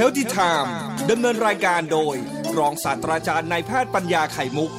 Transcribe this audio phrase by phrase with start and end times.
[0.00, 0.70] Healthy Time
[1.10, 2.16] ดำเนินรายการโดย
[2.58, 4.70] รองศาสตราจารย์นายแพทย์ปัญญาไข่มุก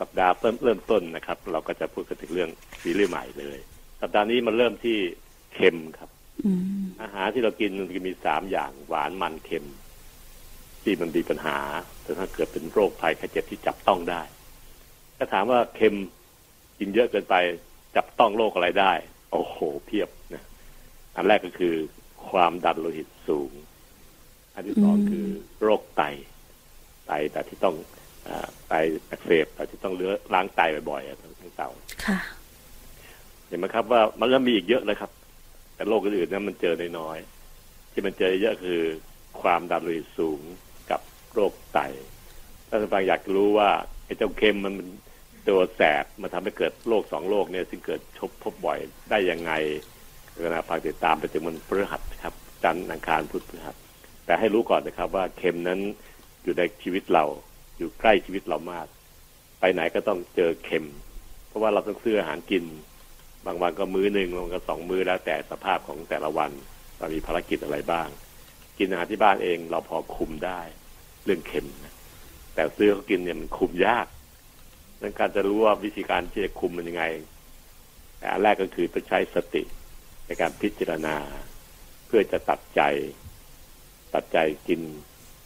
[0.00, 2.50] สัปดาห์เริ่มเริ่มต้นนะครับ เราก็จะพูดกันถึงเรื่อง
[2.82, 3.58] ซีรีส์ใหม่เลย
[4.00, 4.98] สัปดาห์นี้มันเริ่มที่
[5.54, 6.10] เค็มครับ
[7.02, 9.66] อาหารที่เรากินมันจะมีสามอย่างหวานมันเค็ม
[10.82, 11.58] ที่มันมีปัญหา
[12.02, 14.22] แต่ถ้าเกิดเป็นโรคภัยไข้เจ็บที่จับต้องได้
[15.16, 15.94] ถ้าถามว่าเค็ม
[16.78, 17.34] กินเยอะเกินไป
[17.96, 18.92] จับต้องโรคอะไรได้
[19.32, 20.44] โอ้โหเพียบนะ
[21.16, 21.74] อันแรกก็คือ
[22.28, 23.50] ความดันโลหิตสูง
[24.54, 25.26] อันที่สองคือ
[25.62, 26.02] โรคไต
[27.06, 27.76] ไตแต่ที่ต้อง
[28.26, 28.74] อาไต
[29.10, 31.70] อักเสบแต่ที่ต้องเลือล้างไตบ่อยๆอะทั้งเต่า
[32.04, 32.18] ค่ะ
[33.46, 35.10] เห็นไหมครับว่ามันก็มีอีกเยอะเลยครับ
[35.74, 38.80] แต่โรคอื่นๆนั้นมันเจอน้อยๆที่มันเจอเยอะคือ
[39.42, 40.40] ความดันโลหิตสูง
[40.90, 41.00] กับ
[41.34, 41.80] โรคไต
[42.68, 43.70] ถ้าท่านฟังอยากรู้ว่า
[44.04, 44.88] ไอ้เจ้าเค็มมันมัน
[45.48, 48.78] ตัวแสบมันทำให้เกิดโรคสองโรคเนี่ยซึ่งเกิดชบพบบ่อย
[49.10, 49.52] ได้ยังไง
[50.40, 53.76] เวลาฟังติดตามไปถึงมันพฤหัสครับจันทร์อังคารพุธพฤหัส
[54.26, 55.80] แต่ให้รู้ก่อนนะครับว่าเค็มนั้น
[56.42, 57.24] อยู่ในชีวิตเรา
[57.78, 58.86] อยู่ใกล้ชีวิตเรามาก
[59.60, 60.86] ไปไหนก็ต้องเจอเค็ม
[61.48, 62.64] เพราะว่าเราต้องซื้ออาหารกิน
[63.46, 66.50] บางวันก็มื้อหนึ่งบางวันก็สองมื้อแล้วแต่สภาพของแต่ละวัน
[66.98, 68.08] เรามีภารกิจอะไรบ้าง
[68.78, 70.60] กินอาหารที่บ้านเองเราพอคุมได้
[71.24, 71.94] เรื่องเค็มนะ
[72.54, 74.06] แต่ซื้อเขากินเนี่ยมันคุมยาก
[75.02, 77.04] ดังการจะรู้ว่าวิธีการที่จะคุมมันยังไง
[78.18, 79.62] แต่อันแรกก็คือต้องใช้สติ
[80.40, 81.16] การพิจารณา
[82.06, 82.82] เพื่อจะตัดใจ
[84.14, 84.80] ตัดใจกิน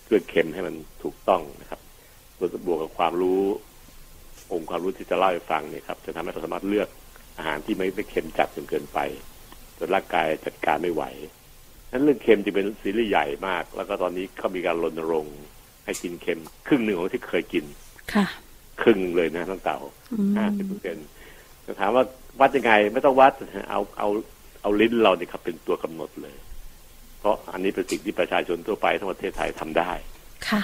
[0.07, 1.81] เรื่องเค็มให้มันถูกต้องนะครับ
[2.39, 3.43] บวกบวกกับความรู้
[4.53, 6.89] องค์ความรู้ที่จะเล่าให้ฟังเนี่ยครับ จะทำให้เราสามารถเลือก
[7.39, 8.99] อาหารที่ไม่ไม่เค็มจัดจนเกินไป
[9.79, 11.05] จนร่างกายจัดการไม่ไหว
[11.91, 15.39] นั้นเรื่องเค็มจะเป็นซีรีส์ใหญ่มาก แล้วก็ตอนนี้เขามีการรณรงค์
[15.85, 17.65] ให้กินเค็ม ครึ่งหนึ่งของที่เคยกิน
[18.15, 18.27] ค่ะ
[18.83, 19.79] ครึ่งเลยนะทั้งเต่า
[20.13, 21.07] อืมห้าสิบเปอร์เซ็นต์
[21.65, 22.05] จะถามว่า
[22.41, 23.33] วัดยังไงไม่ต้องวัด
[23.71, 24.09] เอาเอา
[24.67, 26.37] เอาลิ้นเราเนี่ยครับเป็นตัวกำหนดเลย
[27.19, 29.91] เพราะอันนี้เป็นสิ่งที่ประชาชนทั่วไปทั้งประเทศไทยทำได้
[30.49, 30.63] ค่ะ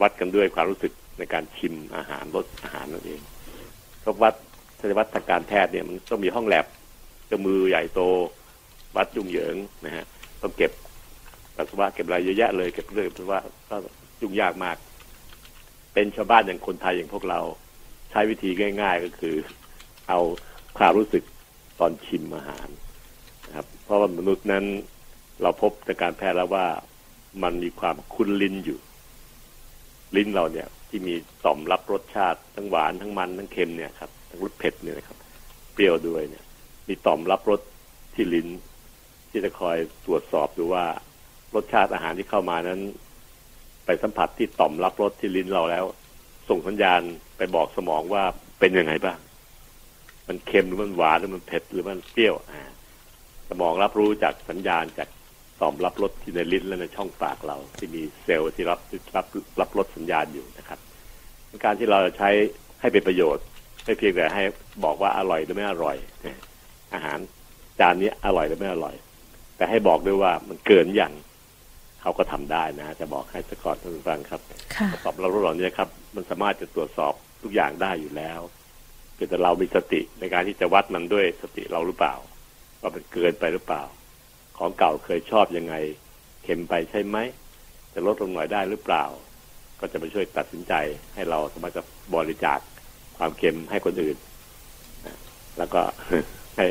[0.00, 3.20] วัดกันด้วยความรู้สึกในการชิมอาหารรสอาหารนั่นเอง
[4.04, 4.34] ก็วัด
[4.78, 6.66] ถ้าจะวัดทางการแพทย์เนี่ยมันต้องมีห้องแลบ
[7.26, 8.00] เครื่องมือใหญ่โต
[8.96, 10.04] วัดยุ่งเหยิงนะฮะ
[10.42, 10.72] ต้องเก็บ
[11.56, 13.76] ปัสสาวะเก็บอะไรเยอะแยะเลยเก็บเรื่องปัสสาวะก็
[14.22, 14.76] ยุ่งยากมาก
[15.94, 17.40] เป็นชาวบ้านอย่างคนไทยอย่างพวกเรา
[18.10, 19.34] ใช้วิธีง่าย ๆ ก็คือ
[20.08, 20.20] เอา
[20.80, 21.24] ความรู้สึก
[21.80, 22.68] ตอนชิมอาหาร
[23.46, 24.64] นะครับ เพราะว่ามนุษย์นั้น
[25.42, 26.66] เราพบจากการแพทย์แล้วว่า
[27.42, 28.78] มันมีความคุ้นลิ้นอยู่
[30.16, 31.14] ลิ้นเราเนี่ย ที่มี
[31.44, 35.18] ต่อมรับรสชาติทั้งหวานทั้งมันทั้งเค็มเนี่ยครับทั้งรสเผ็ดเนี่ยนะครับ
[35.72, 36.44] เปรี้ยวด้วยเนี่ย
[36.88, 37.60] มีต่อมรับรส
[38.14, 38.48] ที่ลิ้น
[39.30, 39.76] ที่จะคอย
[40.06, 40.84] ตรวจสอบดูว่า
[41.54, 42.80] รสชาติอาหารที่เข้ามานั้น
[43.84, 45.84] ไปสัมผัสที่ต่อมรับรสที่ลิ้นเราแล้ว
[46.48, 47.00] ส่งสัญญาณ
[47.36, 48.22] ไปบอกสมองว่า
[48.60, 49.18] เป็นยังไงบ้าง
[50.28, 52.62] มันเค็มหรือมันหวานหรือมันเผ็ดหรือมันเปรี้ยวอ่า
[53.48, 55.08] สมองรับรู้จากสัญญาณจาก
[55.60, 58.80] ต่อมรับรสที่ในลิ้นและในช่องปากเรา ที่มีเซลล์ที่รับ
[59.16, 59.26] รับ
[59.60, 60.78] รับรสสัญญาณอยู่นะครับ
[61.64, 62.30] การที่เราจะใช้
[62.80, 63.44] ให้เป็นประโยชน์
[63.84, 64.42] ไม่เพียงแต่ให้
[64.84, 66.40] บอกว่าอร่อยหรือไม่อร่อยนะ
[66.94, 67.18] อาหาร
[67.80, 68.94] จานนี้อร่อยหรือไม่อร่อย
[69.56, 71.12] แต่ให้บอกด้วยว่ามันเกินอย่าง
[72.00, 74.40] เขาก็ทำได้นะ จะบอกให้สกอตท่านผู้ฟังครับ
[74.74, 78.40] ค่ะตอบเรารู้เหล่านี้ครับ มันสามารถจะตรวจสอบทุกอย่างได้อยู่แล้ว
[79.14, 82.14] เพียงแต่เรามีสติในการที่จะวัดมันด้วยสติเราหรือเปล่า
[82.80, 83.82] ว่ามันเกินไปหรือเปล่า
[84.58, 85.74] ของเก่าเคยชอบยังไง
[86.44, 87.18] เค็มไปใช่ไหม
[87.94, 89.04] จะลดลงหน่อยได้หรือเปล่า
[89.80, 90.74] ก็จะมาช่วยตัดสินใจ
[91.14, 91.82] ให้เราสามารถจะ
[92.14, 92.58] บริจาค
[93.18, 94.16] ความเค็มให้คนอื่น
[95.06, 95.16] นะ
[95.58, 95.80] แล้วก็
[96.56, 96.64] ให้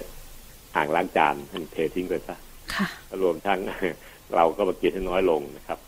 [0.75, 2.35] อ่างล้างจานให้มันเททิ้งไปซะ
[2.73, 2.87] ค่ะ
[3.23, 3.59] รวมทั้ง
[4.35, 5.79] เราก็มากินให้น้อยลงนะครับ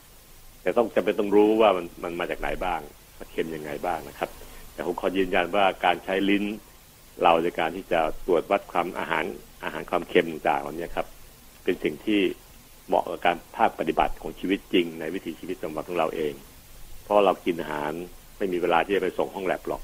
[0.62, 2.82] แต่ต้องจำเป็นต้องรู้ว่ามันมันมาจากไหนบ้าง
[3.20, 4.30] มันเค็มยังไงบ้างนะครับ
[4.76, 6.44] แต่ผมขอยืนยันว่าการใช้ลิ้น
[7.22, 9.26] เราในการที่จะตรวจวัดความอาหาร
[9.64, 11.08] อาหารความเค็มต่างๆเหล่านี้ครับ
[11.64, 12.22] เป็นสิ่งที่
[12.88, 16.34] เหมาะกับการภาคปฏิบัติของชีวิตจริง ในวิถีชีวิตประจำวันของเราเอง
[17.04, 17.92] เพราะเรากินอาหาร
[18.38, 19.82] ไม่มีเวลาที่จะไปส่งห้องแลบหรอก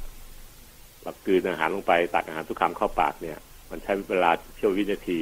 [1.03, 3.39] เรากืนอาหารลงไปตักอาหารทุกคำเข้าปากเนี่ย
[3.71, 5.19] มันใช้เวลาเที่ยววินาที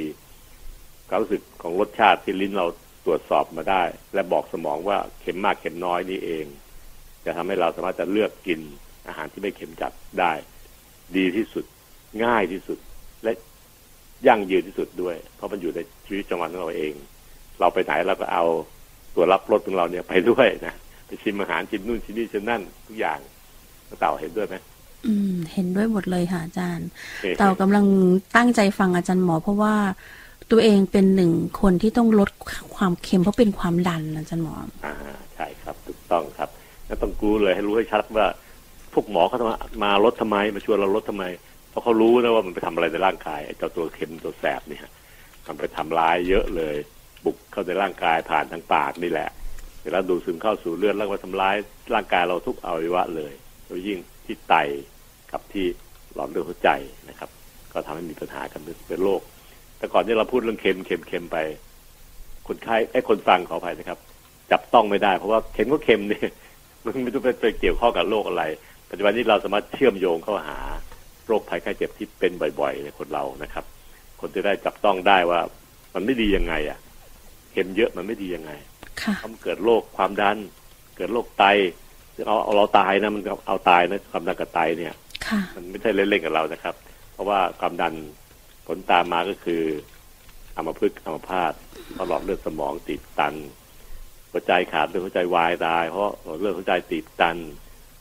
[1.08, 2.66] ความรู้สึกของรสชาติที่ลิ้นเรา
[3.06, 3.82] ตรวจสอบมาได้
[4.14, 6.44] และบอกสมองว่าเค็มมากเค็มน้อยนี่เอง
[7.24, 8.60] จะทำให้เราสามารถจะเลือกกิน
[9.10, 10.32] อาหารที่ไม่เค็มจัดได้
[11.16, 11.64] ดีที่สุด
[12.24, 12.78] ง่ายที่สุด
[13.22, 13.32] และ
[14.26, 16.92] ยั่งยืนที่สุดด้วย เพราะมันอยู่ในชีวิตประจำวันของเราเอง
[17.60, 18.44] เราไปไหนเราก็เอา
[19.14, 20.74] ตัวรับรสของเราเนี่ยไปด้วยนะ
[21.06, 23.18] ไปชิมอาหารชิมนู่นชิมนี่ชิมนั่นทุกอย่าง
[24.00, 24.56] เต่าเห็นด้วยไหม
[25.06, 26.88] อืม เห็นด้วยหมดเลยค่ะอาจารย์
[27.38, 27.86] เต่ากำลัง
[28.36, 29.74] ตั้งใจฟังอาจารย์หมอ เพราะว่า
[30.50, 32.30] ตัวเองเป็นหนึ่งคนที่ต้องลด
[32.76, 34.54] ความเค็มเพราะเป็นความดันอาจารย์หมอ
[34.84, 34.94] อ่า
[35.34, 36.48] ใช่ครับ ถูกต้องครับ
[36.86, 38.26] แล้วต้องรู้เลยให้รู้ให้ชัดว่า
[38.92, 41.24] พวกหมอเขามามาลดทำไมมาชวนเราลดทำไม
[41.70, 44.82] เพราะเขารู้นะว่ามันไปทำอะไรในร่างกายเจ้าตัวเค็มตัวแสบเนี่ย
[45.46, 46.76] มันไปทำร้ายเยอะเลย
[47.24, 49.28] บุกเข้าในร่างกายผ่านทางปากนี่แหละ
[49.84, 51.56] เวลาดูดซึมเข้าสู่เลือดแล้วก็ทำร้าย
[51.94, 53.32] ร่างกายเราทุกอวัยวะเลย
[53.66, 54.54] โดยยิ่งที่ไต
[55.32, 55.66] กับที่
[56.14, 56.70] หลอดเลือดหัวใจ
[57.08, 57.30] นะครับ
[57.72, 59.20] ก็ทำให้มีปัญหากันเป็นโรค
[59.78, 61.38] แต่ก่อนที่เราพูดเรื่องเค็มเค็มเค็มไป
[62.48, 63.98] คนไข้ไอ้คนฟังขออภัยนะครับ
[64.50, 66.28] จับต้องไม่ได้ เพราะว่าเค็มก็เค็มเนี่ย
[66.84, 68.44] มันไม่ต้องไปเกี่ยวข้องกับโรคอะไร
[68.90, 70.58] ปัจจุบันนี้เราสามารถเชื่อมโยงเข้าหา
[71.26, 73.64] โรคภัยไข้เจ็บที่เป็นบ่อยๆในคนเรานะครับ
[74.20, 75.40] คนจะได้จับต้องได้ว่า
[75.94, 76.78] มันไม่ดียังไงอะ
[77.52, 78.52] เค็มเยอะมันไม่ดียังไง
[79.02, 80.36] ค่ะทำเกิดโรคความดัน
[80.96, 81.44] เกิดโรคไต
[82.26, 84.94] เอาเอาเราตายนะมันเอาตายนะความดันกับไตเนี่ย
[85.26, 86.74] ค่ะมันไม่ใช่เล่นๆกับเรานะครับ
[87.12, 87.94] เพราะว่าความดัน
[88.66, 89.62] ผลตามมาก็คือ
[90.56, 91.52] อัมพฤกษ์อัมพาต
[91.92, 93.34] เพราะหลอดเลือดสมองตีบตัน
[94.30, 97.36] หัวใจขาดเลือดหัวใจวายตาย เพราะหลอดเลือดหัวใจตีบตัน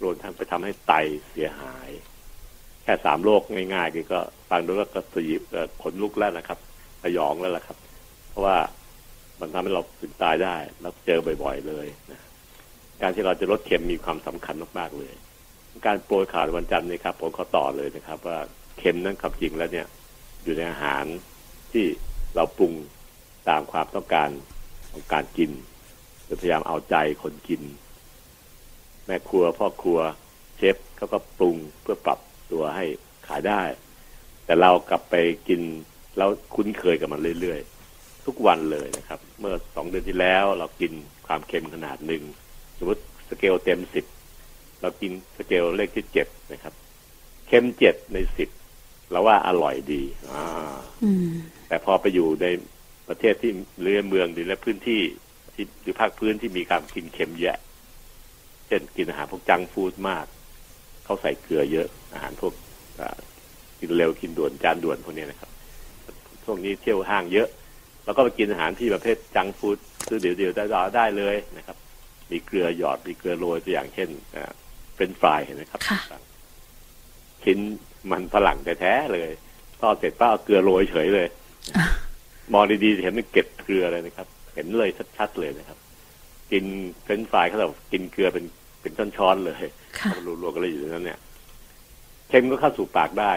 [0.04, 0.94] รวมทั้งไปทำให้ไต
[1.30, 1.90] เสียหาย
[2.84, 3.42] แค่สามโรค
[3.74, 4.20] ง่ายๆก็
[4.50, 5.42] ฟังดูแล้วก็สยิบ
[5.82, 6.60] ขนลุกแล้วนะครับ
[7.04, 7.78] สยองแล้วล่ะครับ
[8.30, 8.58] เพราะว่า
[9.40, 12.20] มันทำให้เราถึงตายได้ แล้วเจอบ่อยๆเลยนะ
[13.02, 15.14] การที่เราจะลดเค็มมีความสำคัญมากๆเลย
[15.86, 18.38] การโปรยข่าววันจันทร์นี่ครับผมขอต่อเลยนะครับ ว่า
[18.78, 19.88] เค็มนั้นความจริงแล้วเนี่ย
[20.44, 21.04] อยู่ในอาหาร
[21.72, 21.86] ที่
[22.36, 22.74] เราปรุง
[23.50, 24.30] ตามความต้องการ
[24.92, 25.52] ของการกิน
[26.26, 27.62] โดยพยายามเอาใจคนกิน
[29.10, 30.00] แม่ครัวพ่อครัว
[30.58, 32.20] เชฟเขาก็ปรุงเพื่อปรับ
[32.52, 32.86] ตัวให้
[33.28, 33.62] ขายได้
[34.46, 35.16] แต่เรากลับไป
[35.48, 35.62] กิน
[36.18, 40.92] แล้วคุ้นเคยกับมันเรื่อยๆ ทุกวันเลยนะครับ เมื่อสองเดือนที่แล้วเรากิน
[41.28, 42.24] ความเค็มขนาดหนึ่ง
[42.78, 44.06] สมมติสเกลเต็มสิบ
[44.82, 46.74] เรากินสเกลเลขที่เจ็ดนะครับ
[47.48, 48.50] เค็มเจ็ดในสิบ
[49.12, 50.44] เราว่าอร่อยดีอ่า
[51.04, 51.30] อืม
[51.68, 52.46] แต่พอไปอยู่ใน
[53.08, 55.02] ประเทศที่หรือเมืองหรือและพื้นที่
[55.54, 57.60] ที่หรือภาคพื้นที่มีการกินเค็มเยอะ
[58.70, 60.26] เช่นกินอาหารพวก junk food มาก
[61.06, 62.54] เขาใส่เกลือเยอะ อาหารพวก
[63.00, 63.18] อ่า
[63.80, 65.50] กินเร็วกินด่วนจานด่วนพวกนี้นะครับ
[66.44, 67.48] ช่วงนี้เที่ยวห้างเยอะ
[68.06, 69.78] แล้วก็ไปกินอาหารที่ประเภทจังก์ฟู้ด
[70.08, 70.64] ซื้อเดี๋ยวเดียวได้
[70.96, 71.78] ได้เลยนะครับ
[72.32, 74.10] มีเกลือหยอดมีเกลือโรยตัวอย่างเช่น
[74.98, 76.00] เป็นฟรายเห็นไหมครับค่ะ
[77.44, 77.60] ชิ้น
[78.12, 79.30] มันฝรั่งแท้ๆเลย
[79.82, 81.28] ทอดเสร็จป้าเอาเกลือโรยเฉยเลย
[81.78, 81.86] อะ
[82.54, 85.78] มองดีๆจะเห็นมันเก็บเกลือเลยนะครับ เห็นเลยชัดๆเลยนะครับ
[86.52, 86.66] กิน
[87.04, 88.46] เฟรนช์ฟรายเขาแบบกินเกลือเป็น
[88.82, 89.56] เป็นช้อนๆเลย
[90.00, 91.20] ค่ะมันรวมๆกันเลยอยู่ในนั้นเนี่ย
[92.30, 93.34] เค็มก็เข้าสู่ปากได้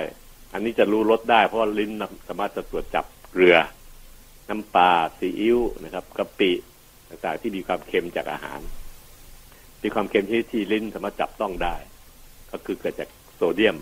[0.52, 1.90] อันนี้จะรู้รสได้ เพราะว่าลิ้น
[2.28, 3.56] สามารถจะตรวจจับเกลือ
[4.48, 6.50] น้ำปลาซีอิ๊วนะครับกะปิ
[7.08, 8.60] ต่างๆที่มีความเค็มจากอาหาร
[9.82, 11.74] มีความเค็มที่ที่ลิ้นสามารถจับต้องได้
[12.52, 13.76] ก็คือเกิดจากโซเดียม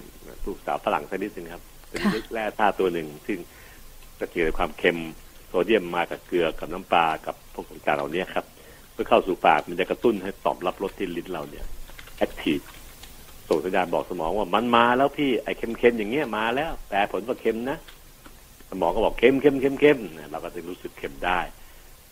[0.46, 3.38] ลูกสาวฝรั่งสักนิดนึงครับ เป็นค่ะแร่ธาตุตัวหนึ่ง ซึ่ง
[4.20, 4.98] จะเกี่ยวกับความเค็ม
[5.48, 11.64] โซเดียมมากับเกลือกับน้ำปลากับพวกต่างๆเหล่านี้ครับเมื่อเข้าสู่ปากมันจะกระตุ้นให้ตอบรับรสที่ลิ้นเราเนี่ย
[12.18, 12.58] แอคทีฟ
[13.48, 17.78] ส่งสัญญาณบอกสมองว่ามันมาแล้วพี่ไอ้เค็มๆอย่างเงี้ยมาแล้วแต่ผลว่าเค็มนะ
[18.70, 21.40] สมองก็บอกเค็มเค็มเค็มเค็มเนี่ยเราก็จะรู้สึกเค็มได้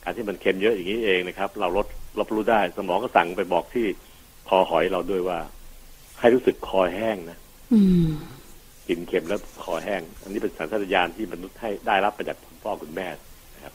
[0.02, 1.86] การที่มันเค็มเยอะอย่างนี้เองนะครับ เราลด
[2.18, 3.86] รับรู้ได้ สมองก็สั่งไปบอกที่
[4.48, 5.38] คอหอยเราด้วยว่า
[6.20, 7.38] ให้รู้สึกคอแห้งนะ
[7.72, 8.10] อืม
[8.88, 13.08] กินเค็มแล้วคอแห้ง อันนี้เป็นสัญชาตญาณที่มนุษย์ให้ได้รับมาจากคุณพ่อคุณแม่
[13.54, 13.74] นะครับ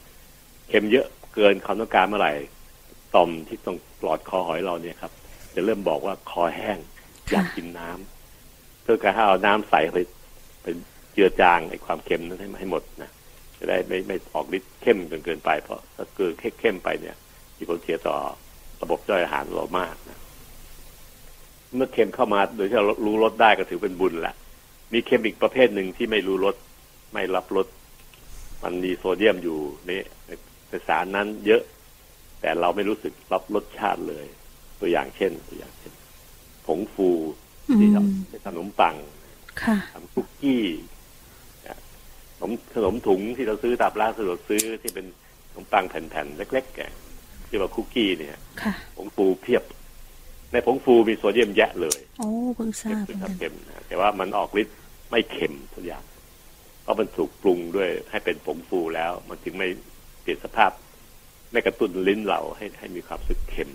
[0.68, 2.32] เค็มเยอะเกินความต้องการเมื่อไหร่
[3.14, 5.12] ต่อมที่ตรงปลอดคอหอยเราเนี่ยครับ
[5.54, 6.78] จะเริ่มบอกว่าคอแห้ง
[7.30, 9.98] อยากกินน้ำเพื่อการให้เอาน้ำใส่ไป
[10.62, 10.66] ไป
[11.12, 13.10] เจือจางไอ้ความเค็มนั้นให้ให้หมดนะ
[13.58, 17.16] จะได้ไม่ไม่ออกฤทธิ์เข้มจนเกินไป เพราะถ้าเกินเข้มไปเนี่ย
[17.56, 18.16] มีผลเสียต่อ
[18.82, 20.18] ระบบย่อยอาหารเรามากนะ
[21.76, 24.34] เมื่อเค็มเข้ามาโดยที่เรารู้รสได้ก็ถือเป็นบุญละ
[24.92, 26.56] มีเค็มอีกประเภทหนึ่งที่ไม่รู้รส
[27.14, 27.66] ไม่รับรส
[28.62, 29.90] มันมีโซเดียมอยู่ใน
[30.26, 30.30] ใน
[30.88, 31.62] สารนั้นเยอะ
[32.44, 34.26] แต่เราไม่รู้สึกรับรสชาติเลย
[34.80, 35.92] ตัวอย่างเช่น ตัวอย่างเช่น
[36.66, 37.08] ผงฟู
[37.68, 38.96] อืที่มทำที่ทำขนมปัง
[39.62, 40.64] ค่ะทำคุกกี้
[41.66, 41.78] นะ
[42.38, 45.06] ขนมขนมถุงที่เราซื้อตามร้านสะดวกซื้อที่เป็น
[45.50, 46.80] ขนมปังแผ่นๆเล็กๆแก
[47.48, 48.30] ที่ว่าคุกกี้เนี่ย
[48.62, 49.62] ค่ะผงฟูเพียบ
[50.52, 54.76] ในผงฟูมีโซเดียมแยะเลย โอ้เพิ่งทราเค็มบครับเหมือนกันเค็มนะแต่ว่ามันออกฤทธิ์
[55.10, 56.04] ไม่เค็มทุกอย่าง
[56.82, 59.68] เพราะมันถูกปรุงด้วยให้เป็นผงฟูแล้ว มันจึงไม่
[60.22, 60.70] เปลี่ยนสภาพ
[61.54, 63.70] ไม่กระตุ้นลิ้นเราให้ให้มีความรู้สึกเค็ม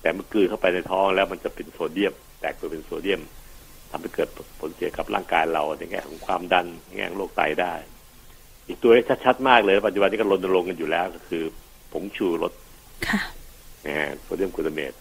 [0.00, 3.20] แต่เมื่อกลืนเข้าไปในท้องแล้วมันจะเป็นโซเดียม แตกตัวเป็นโซเดียม
[3.90, 4.28] ทำให้เกิด
[4.60, 7.74] ผลเสียกับร่างกายเราในแง่ของความดันในแง่ของโรคไตได้
[8.66, 11.42] อีกตัวที่ชัดๆมากเลย ปัจจุบันนี้ก็รณรงค์กันอยู่แล้วก็คือ
[11.92, 12.52] ผงชูรส
[13.06, 13.20] ค่ะ
[13.86, 14.92] นะฮะโซเดียมกลูตาเมต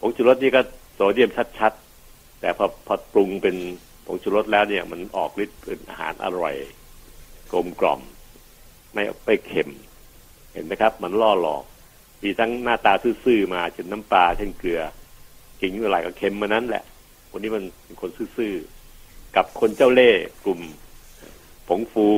[0.00, 0.60] ผงชูรสนี่ก็
[0.94, 3.56] โซเดียมชัดๆ แต่พอพอปรุงเป็น
[4.06, 6.54] ผงชูรสแล้วเนี่ย มันออกฤทธิ์เป็นอาหารอร่อย
[7.52, 8.00] กลมกล่อม
[8.92, 9.70] ไม่ไปเค็ม
[10.56, 11.62] เห็นไหมครับ มันล่อหลอก
[12.22, 12.92] มีทั้งหน้าตา
[13.24, 14.80] ซื่อๆมาเช่นน้ำปลาเช่นเกลือ
[15.60, 16.84] กินเมื่อไหร่ก็เค็มมานั้นแหละ
[17.30, 20.60] คนนี้มันเป็นคนซื่อๆ กับคนเจ้าเล่ห์กลุ่ม
[21.68, 22.08] ผงฟู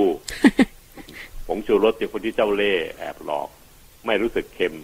[1.47, 3.49] ผงงชูรสอย่างคนที่เจ้าเล่ห์แอบหลอก
[4.07, 4.77] ไม่รู้สึกเค็ม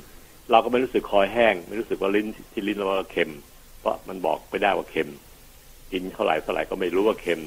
[0.51, 3.31] เราก็ไม่รู้สึกคอแห้ง ไม่รู้สึกว่าลิ้นที่ลิ้นเราว่าเค็ม
[3.81, 5.11] เพราะมันบอกไม่ได้ว่าเค็ม
[5.93, 7.41] กินเท่าไหร่เท่าไหร่ก็ไม่รู้ว่าเค็ม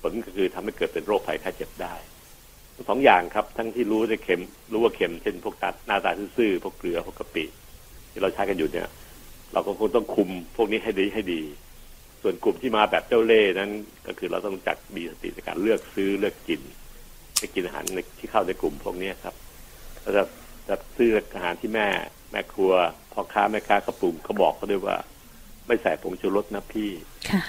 [0.00, 2.17] ผลก็คือทำให้เกิดเป็นโรคภัยไข้เจ็บได้ทั้ง
[2.88, 4.42] สองอย่างครับ ทั้งที่รู้ว่าเค็ม
[4.72, 7.44] รู้ว่าเค็มเช่นพวกตัดหน้าตาซื่อๆพวกเกลือพวกกะปิ
[8.10, 8.88] ที่เราใช้กันอยู่เนี่ย
[9.52, 11.42] เราก็คงต้องคุมพวกนี้ให้ดีให้ดี
[12.22, 13.70] ส่วนกลุ่มที่มาแบบเจ้าเล่ห์นั้น
[14.06, 16.60] ก็คือเราต้องจัดมีสติในการเลือกซื้อเลือกกิน
[17.38, 19.34] ไปกินอาหารในที่เข้าในกลุ่มพวกนี้ครับ
[20.00, 20.22] เราจะ
[20.68, 21.88] จะซื้ออาหารที่แม่
[22.30, 22.72] แม่ครัว
[23.12, 24.96] พ่อค้าแม่ค้าเขาปรุงเขาบอกเขาด้วยว่า
[25.66, 26.90] ไม่ใส่ผงชูรสนะพี่
[27.30, 27.42] ค่ะ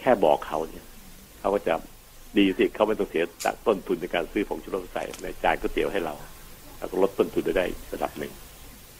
[0.00, 0.86] แค่บอกเขาเนี่ย
[1.38, 1.74] เขาก็จะ
[2.38, 6.14] ดีสิเขาไม่ต้องเสียจากต้นทุนในการซื้อผงชูรสใส่ในจานก๋วยเตี๋ยวให้เรา
[6.78, 8.32] เราก็ลดต้นทุนได้ได้ระดับหนึ่ง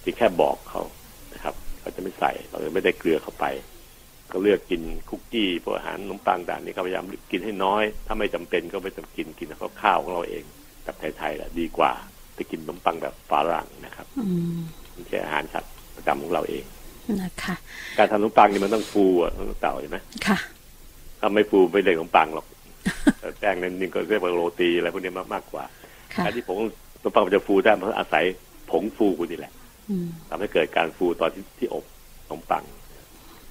[0.02, 0.82] ที่แค่บอกเขา
[1.34, 3.44] นะครับเขาจะไม่ใส่เราจะไม่ได้เกลือเข้าไป
[4.32, 10.44] ก็เลือกกินคุกกี้พวกอาหารขนมปังต่างนี่เขาพยายามกินให้น้อย ถ้าไม่จำเป็นก็ไม่ต้องกินกินข้าวข้าวของเราเอง
[10.84, 11.92] แบบไทยๆแหละดีกว่า
[12.34, 14.24] ไปกินขนมปังแบบฝรั่งนะครับอื
[14.56, 14.58] ม
[14.92, 16.64] ไม่ใช่อาหารสัตว์ประจำของเราเอง
[17.22, 17.54] นะคะ
[17.98, 20.38] การทำขนมปังนี่มันต้องฟูอะต้องเต่าเห็นไหมค่ะ
[21.20, 22.46] ถ้าไม่ฟูไม่เรียกขนมปังหรอก
[23.20, 25.64] แต่แป้งนั้นนี่ก็เรียกว่าโรตีอะไรพวกนี้มากมากกว่า
[26.14, 28.24] ค่ะการที่ผงขนมปังมันจะฟูได้เพราะอาศัย
[28.70, 29.52] ผงฟูนี่แหละ
[29.90, 31.84] อืมทำให้เกิดการฟูตอนที่ที่อบ
[32.24, 32.64] ขนมปัง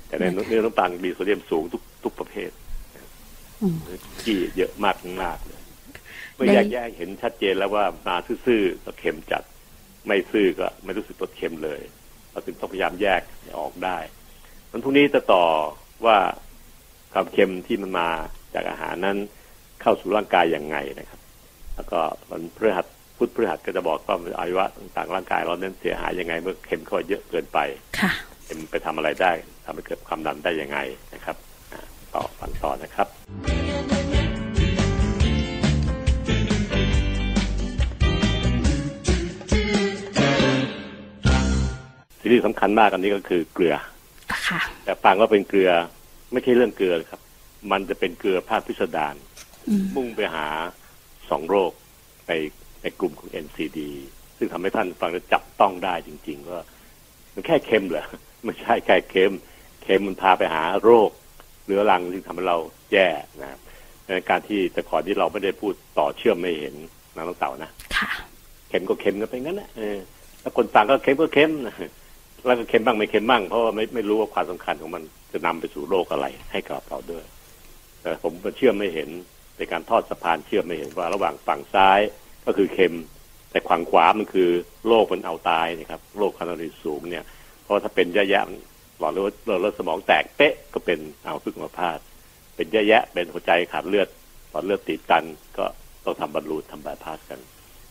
[0.08, 2.52] แต่ในเนื้อขนมปังมีโซเดียมสูงทุกทุกประเภท
[3.62, 3.78] อืม
[4.24, 5.62] ที่เยอะมากมากเลย
[6.34, 8.16] เมื่อได้แยกแยะเห็นชัดเจนแล้วว่ามา
[8.46, 9.44] ซื่อๆก็เค็มจัด
[10.08, 11.82] ไม่ซื่อก็ไม่รู้สึกรสเค็มเลย
[12.32, 13.98] เราถึงต้องพยายามแยกให้ออกได้
[14.72, 15.46] มันพรุ่งนี้จะต่อ
[16.06, 16.18] ว่า
[17.14, 18.10] ความเค็มที่มันมา
[18.56, 19.18] จากอาหารนั้น
[19.82, 21.20] เข้าสู่ร่างกายอย่างไงนะครับ
[21.76, 22.86] แล้วก็มันพฤหัส
[23.18, 27.60] พุทธพฤหัสก็จะบอกว่าอวัยวะต่างๆร่างกายเรานั้นเสียหายยังไง เมื่อเค็มเข้าไปเยอะเกินไป
[28.00, 28.12] ค่ะ
[28.46, 29.32] เค็มไปทำอะไรได้
[29.66, 30.78] ทำให้เกิดความดันได้ยังไง
[31.14, 31.36] นะครับ
[31.74, 31.82] อ่า
[32.14, 33.08] ต่อฟังต่อนะครับ
[42.20, 43.76] สิ่งที่สำคัญมากอันนี้ก็คือเกลือ
[44.50, 45.72] ค่ะแต่ฟังว่าเป็นเกลือ
[46.32, 47.22] ไม่ใช่เรื่องเกลือครับ
[47.72, 49.16] มันจะเป็นเกลือภาคพิสดาร
[49.68, 50.48] อืมมุ่งไปหา
[51.30, 51.72] สองโรค
[52.28, 52.32] ใน
[52.82, 53.80] ในกลุ่มของ NCD
[54.38, 56.64] ซึ่งทำให้ท่านฟังแล้วจับต้องได้จริง ๆ ว่า
[57.34, 58.06] มันแค่เค็มเหรอ
[58.44, 59.32] ไม่ใช่แค่เค็ม
[59.84, 61.10] เค็มมันพาไปหาโรค
[61.66, 62.58] เรื้อรังซึ่งทำให้เรา
[62.92, 63.08] แย่
[63.42, 63.60] นะครับ
[64.06, 66.76] ในการที่แต่ก่อนที่เราไม่ได้พูดต่อเชื่อมไม่เห็น
[67.16, 68.10] นะน้องเต่านะค่ะ
[68.70, 69.98] เค็มก็เค็มกันไปงั้นนะเออ
[70.42, 71.76] แล้วคนฟังก็เค็มก็เค็มนะ
[72.46, 77.24] แล้วก็เค็มบ้างไม่เค็มบ้างเพราะว่าไม่ไม่รู้ว่าความสำคัญของมันจะนำไปสู่โรคอะไรให้กับเราด้วย
[78.06, 79.10] แต่ผมเชื่อมไม่เห็น
[79.58, 82.00] ในการทอดสะพานเชื่อมไม่เห็นว่าระหว่างฝั่งซ้าย
[82.46, 82.96] ก็คือเค็ม
[83.52, 84.50] แต่ฝั่งขวามันคือ
[84.88, 87.24] โรคมันเอาตายนะครับโรคคาร์โบไฮเดรตสูงเนี่ย
[87.64, 92.00] เพราะถ้าเป็นแย่ๆหลอดเลือดหลอดเลือดสมองแตกเป๊ะก็เป็นเอาพึ่งมาพาด
[92.56, 94.08] เป็นแย่ๆเป็นหัวใจขาดเลือด
[94.52, 95.26] หลอดเลือดตีบตัน
[95.58, 95.66] ก็
[96.06, 97.40] ต้องทำบรรลุทำบายพาสกัน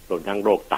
[0.08, 0.76] รวมทั้งโรคไต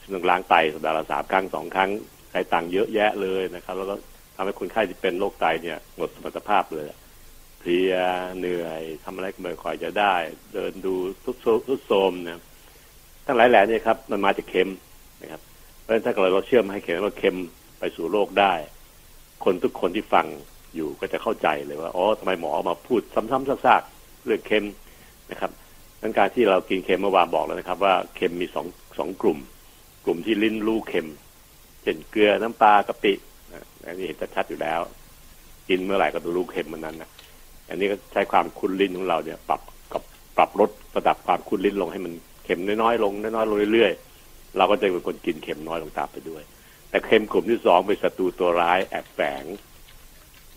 [0.00, 1.90] ซึ่งล้างไตสัปดาห์ละสามครั้งสองครั้ง
[2.30, 3.94] ใช้ตังค์เยอะแยะเลยนะครับ แล้วก็
[4.36, 6.86] ทำให้คนไข้ที่เป็นโรคไตเนี่ยหมดสมรรถภาพเลย
[7.62, 7.94] เพลีย
[8.38, 10.14] เหนื่อยทำอะไรก็ไม่ค่อยจะได้
[10.54, 12.42] เดินดูทุกโซทุกโทรมนะ
[13.26, 14.70] ทั้งหลายแหล่นี่ครับมันมาจากเค็ม
[15.22, 15.40] นะครับ
[15.80, 17.36] เพราะฉะนั้นถ้าเกิดเราเชื่อมให้เค็มว่าเค็ม
[17.78, 18.52] ไปสู่โรคได้
[19.44, 20.26] คนทุกคนที่ฟัง
[20.74, 24.66] อยู่ก็จะเข้าใจเลยว่าอ๋อทำไมหมอมาพูดซ้ำๆซากๆเรื่องเค็ม
[25.30, 25.50] นะครับ
[26.02, 28.66] ดังการที่เรากินเค็มเมื่อวานบอกแล้วนะครับ ว่าเค็มมีสอง
[28.98, 29.38] สองกลุ่ม
[30.04, 31.08] กลุ่มที่ลิ้นรู้เค็ม
[31.82, 33.12] เช่นเกลือน้ำปลากะปิ
[33.52, 34.80] นะอันนี้เห็นชัดอยู่แล้ว
[35.68, 37.10] กินเมื่อไหร่ก็ต้องรู้เค็มมันนั้นนะ
[37.72, 39.60] อันนี้ก็ใช้ความคุ้นลิ้นของเราเนี่ย ปรับ
[39.92, 40.02] กับ
[40.36, 42.12] ปรับลดระดับความคุ้นลิ้นลงให้มัน
[42.44, 46.42] เค็มน้อยๆลงน้อยๆลงเรื่อยๆเราก็จะเป็นคนกินเค็มน้อยลงตามไปด้วย
[46.90, 49.44] แต่เค็มกลุ่มที่สองเป็นศัตรูตัวร้ายแอบแฝง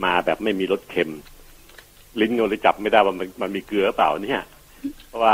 [0.03, 1.12] มาแบบไม่มีรสเค็ม
[2.22, 4.41] ลิ้นเราเลยจับไม่ได้ว่ามันมันมีเกลือหรือเปล่าเนี่ย
[5.07, 5.34] เพราะว่า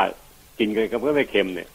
[0.60, 1.70] กินกันก็ไม่เค็มเนี่ย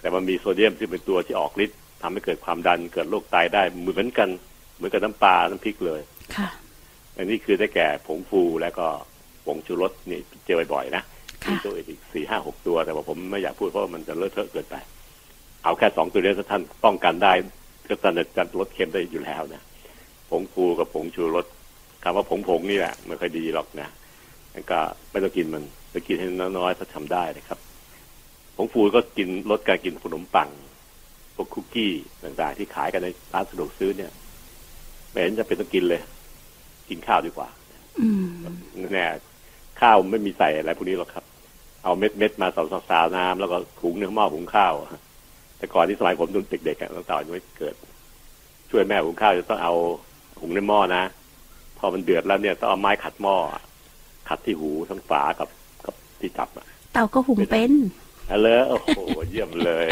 [0.00, 4.28] แต่มันมีโซเดียมที่เป็นตัวที่ออกฤทธิ์ทำให้เกิดความดันเกิดโรคไตได้เหมือนกัน
[4.76, 6.00] เหมือนกับน้ำปลาน้ำพริกเลย
[6.36, 6.48] ค่ะ
[7.16, 8.86] อันนี้คือได้แก่ผงฟูแล้วก็
[9.46, 11.02] ผงชูรสนี่เจอบ่อยๆนะ
[11.48, 14.74] มีค่ะตัวอื่นอีกสี่ห้าหกตัวแต่ว่าผมไม่อยากพูดเพราะว่ามันจะเลอะเทอะเกินไป
[15.64, 17.32] เอาแค่สองตัวนี้ถ้าท่านป้องกันได้
[17.88, 19.62] ก็ท่านจะลดเค็มได้อยู่แล้วนะ
[20.30, 21.46] ผงฟูกับผงชูรส
[22.02, 23.88] คำว่าผงผงนี่แหละไม่ค่อยดีหรอกนะ
[24.52, 24.78] งั้นก็
[25.10, 27.58] ไม่ต้องกินมันไปกินให้น้อยๆถ้าทำได้นะครับ
[28.56, 30.48] ผงฟูก็กินลดการกินขนมปัง
[31.34, 31.92] พวกคุกกี้
[32.24, 34.12] ต่างๆ ที่ขายกันในร้านสะดวกซื้อเนี่ย
[35.10, 36.00] ไม่เห็นจะเป็นต้องกินเลย
[36.88, 37.48] กินข้าวดีกว่า
[38.00, 38.26] อืม
[38.94, 39.06] แน่
[39.82, 41.24] ข้าวไม่มีใส่อะไรพวกนี้หรอกครับ
[41.84, 44.74] เอาเม็ดเม็ดๆมาสาวสาวๆน้ำแล้วก็หุงในหม้อหุงข้าว
[45.58, 47.74] แต่ก่อนที่สมัยผมตอนเด็กๆอะตั้งแต่ยังไม่เกิด
[48.70, 49.74] ช่วยแม่หุงข้าวจะต้องเอา
[50.40, 51.02] หุงในหม้อนะ
[51.78, 53.36] พอมันเดือดแล้วเนี่ยต้องเอาไม้ขัดหม้อ
[54.28, 55.48] ขัดที่หูทั้งฝากับ
[55.84, 57.72] กับที่จับอะเต่าก็หุงเป็น
[58.30, 58.88] ฮัลโหลโอ้โห
[59.30, 59.86] เยี่ยมเลย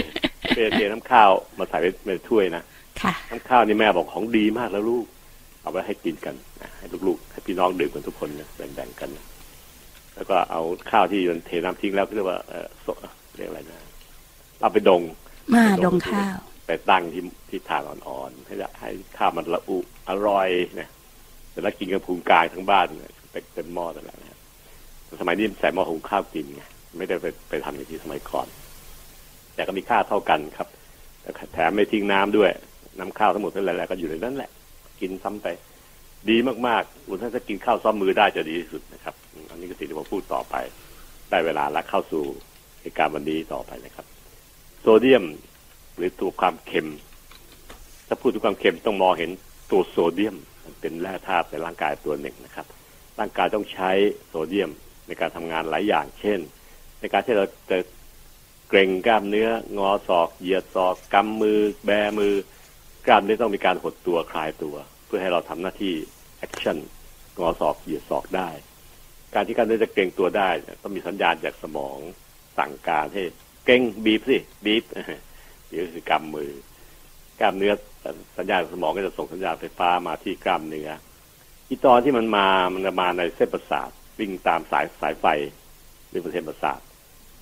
[0.55, 2.63] เทน้ำข้าวมาใส่ในถ้วยนะ
[3.03, 5.07] ค่ะน้ำข้าวนี่แม่บอกของดีมากแล้วลูก
[5.63, 9.25] เอาไว้ให้กินกันนะให้ลูกๆ ให้พี่น้องดื่มกันทุกคนนะแบ่งๆกันนะ
[10.21, 12.87] แล้วก็เอาข้าวที่มันเทน้ำทิ้งแล้วก็เรียกว่าเออโซ
[13.37, 13.79] เรียกอะไรนะ
[14.61, 15.03] เอาไปดง
[15.55, 16.37] มาดงข้าว
[16.67, 20.91] ไปตั้งที่ที่ถ่านอ่อนๆให้ได้ให้ข้าวมันละอุอร่อยเนี่ย
[21.51, 24.39] แต่แล้วกินกันภูมิกายทั้งบ้านเนี่ยเป็นเต็มหม้อแต่ละนะครับ
[25.21, 26.63] สมัยนี้ใส่หม้อหุงข้าวกินไง
[26.99, 28.47] ไม่ได้ไปไปทำอย่างที่สมัยก่อน
[29.55, 30.69] แต่ก็มีค่าเท่ากันครับ
[31.23, 32.51] แต่แถมไม่ทิ้งน้ำด้วย
[32.99, 34.51] น้ำข้าวทั้งหมดทั้งหลายๆก็อยู่ในนั้นแหละ
[35.01, 35.49] กินซ้ำไป
[36.31, 36.37] ดี
[36.67, 39.15] มากๆคุณถ้าจะกินข้าวซ้อมมือได้จะดีที่สุดนะครับ
[39.51, 40.55] อันนี้ก็สิ่งที่ผมพูดต่อไป
[41.31, 42.25] ได้เวลาแล้วเข้าสู่
[42.81, 44.07] เหตุการณ์วันนี้ต่อไปนะครับ
[44.81, 45.25] โซเดียม
[45.97, 46.89] หรือตัวความเค็ม
[48.09, 49.31] ถ้าพูดถึงความเค็มต้องมองเห็น
[49.71, 52.67] ตัวโซเดียมมันเป็นแร่ธาตุในร่างกายตัวหนึ่งนะครับ
[53.19, 53.91] ร่างกายต้องใช้
[54.29, 54.71] โซเดียม
[55.07, 56.39] ในการทำงานหลายอย่าง เช่น
[57.01, 57.79] ในการที่เราจะ
[58.69, 62.35] เกรงกล้ามเนื้องอศอกเหยียดศอกกำมือ แบมือ
[63.07, 65.95] กล้ามเนื้อต้องมีการหดตัวคลายตัว เพื่อให้เราทำหน้าที่
[66.39, 66.79] action
[67.39, 68.49] งอศอกเหยียดศอกได้
[69.35, 70.49] การที่กล้ามเนื้อจะเกร็งตัวได้
[70.83, 71.99] ต้องมีสัญญาณจากสมอง
[72.59, 73.23] สั่งการให้
[73.65, 74.85] เกร็งบีบสิบีบ
[75.71, 76.51] นี่ก็คือกำมือ
[77.41, 77.73] กล้ามเนื้อ
[78.37, 80.89] สัญญาณสมองก็จะส่งสัญญาณไฟฟ้ามาที่กล้ามเนื้อ
[81.67, 85.27] ที่ตอนที่มันมามันจะมาในเส้นประสาทวิ่งตามสายสายไฟ
[86.09, 86.81] หรือเส้นประสาท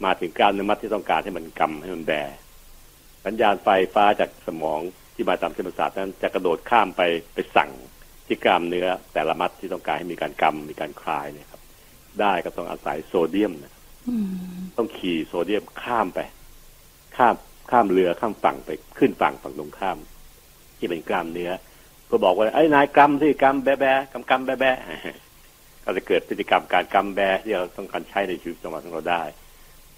[0.04, 2.12] มาถึงกล้ามเนื้อมัดที่ต้องการให้มันกำให้มันแบ
[3.26, 4.80] สัญญาณไฟฟ้าจากสมอง
[5.14, 7.02] ที่มาตามเส้นประสาทนั้นจะกระโดดข้ามไป
[7.35, 7.71] ไปสั่ง
[8.26, 11.57] ที่กล้ามเนื้อแต่ละมัดที่ต้องการให้มีการกำมีการคลายเนี่ยครับ
[12.22, 13.75] ได้ก็ต้องอาศัยโซเดียมนะ
[14.08, 14.26] อืม
[14.76, 16.20] ต้องขี่โซเดียมข้ามไป
[17.16, 17.34] ข้าม
[17.70, 19.98] ข้ามเรือข้ามฝั่งไปขึ้นฝั่งฝั่งตรงข้าม
[20.78, 21.50] ที่เป็นกล้ามเนื้อ
[22.10, 24.78] ก็บอกว่าไอ้ยนายกำสิกำแบะแบะกำกำแบะแบะ
[25.84, 29.22] ก็จะเกิดพฤติกรรมการกำแบะที่เราต้องการใช้ในชีวิตประจำวันของเราได้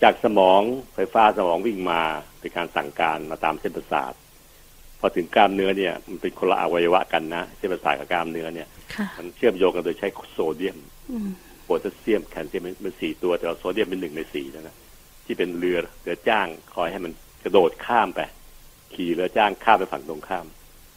[0.02, 0.60] จากสมอง
[0.94, 2.02] ไฟฟ้าสมองวิ่งมา
[2.40, 4.12] เป็นการสั่งการมาตามเส้นประสาท
[5.00, 10.78] พอถึงกล้ามเนื้อเนี่ยมันเป็นคนละอวัยวะกันนะเส้นประสาทกับกล้ามเนื้อเนี่ยค่ะมันเชื่อมโยงกันโดยใช้โซเดียม
[11.10, 11.50] อืมโพ
[11.80, 14.76] แทสเซียมแคลเซียมมันเป็นสี่ตัว แต่เราโซเดียมเป็นหนึ่งในสี่นะนะ
[15.25, 17.13] ที่เป็นเรือเรือจ้างคอยให้มัน
[17.45, 18.21] กระโดดข้ามไป
[18.95, 20.47] ขี่เรือจ้างข้ามไปฝั่งตรงข้าม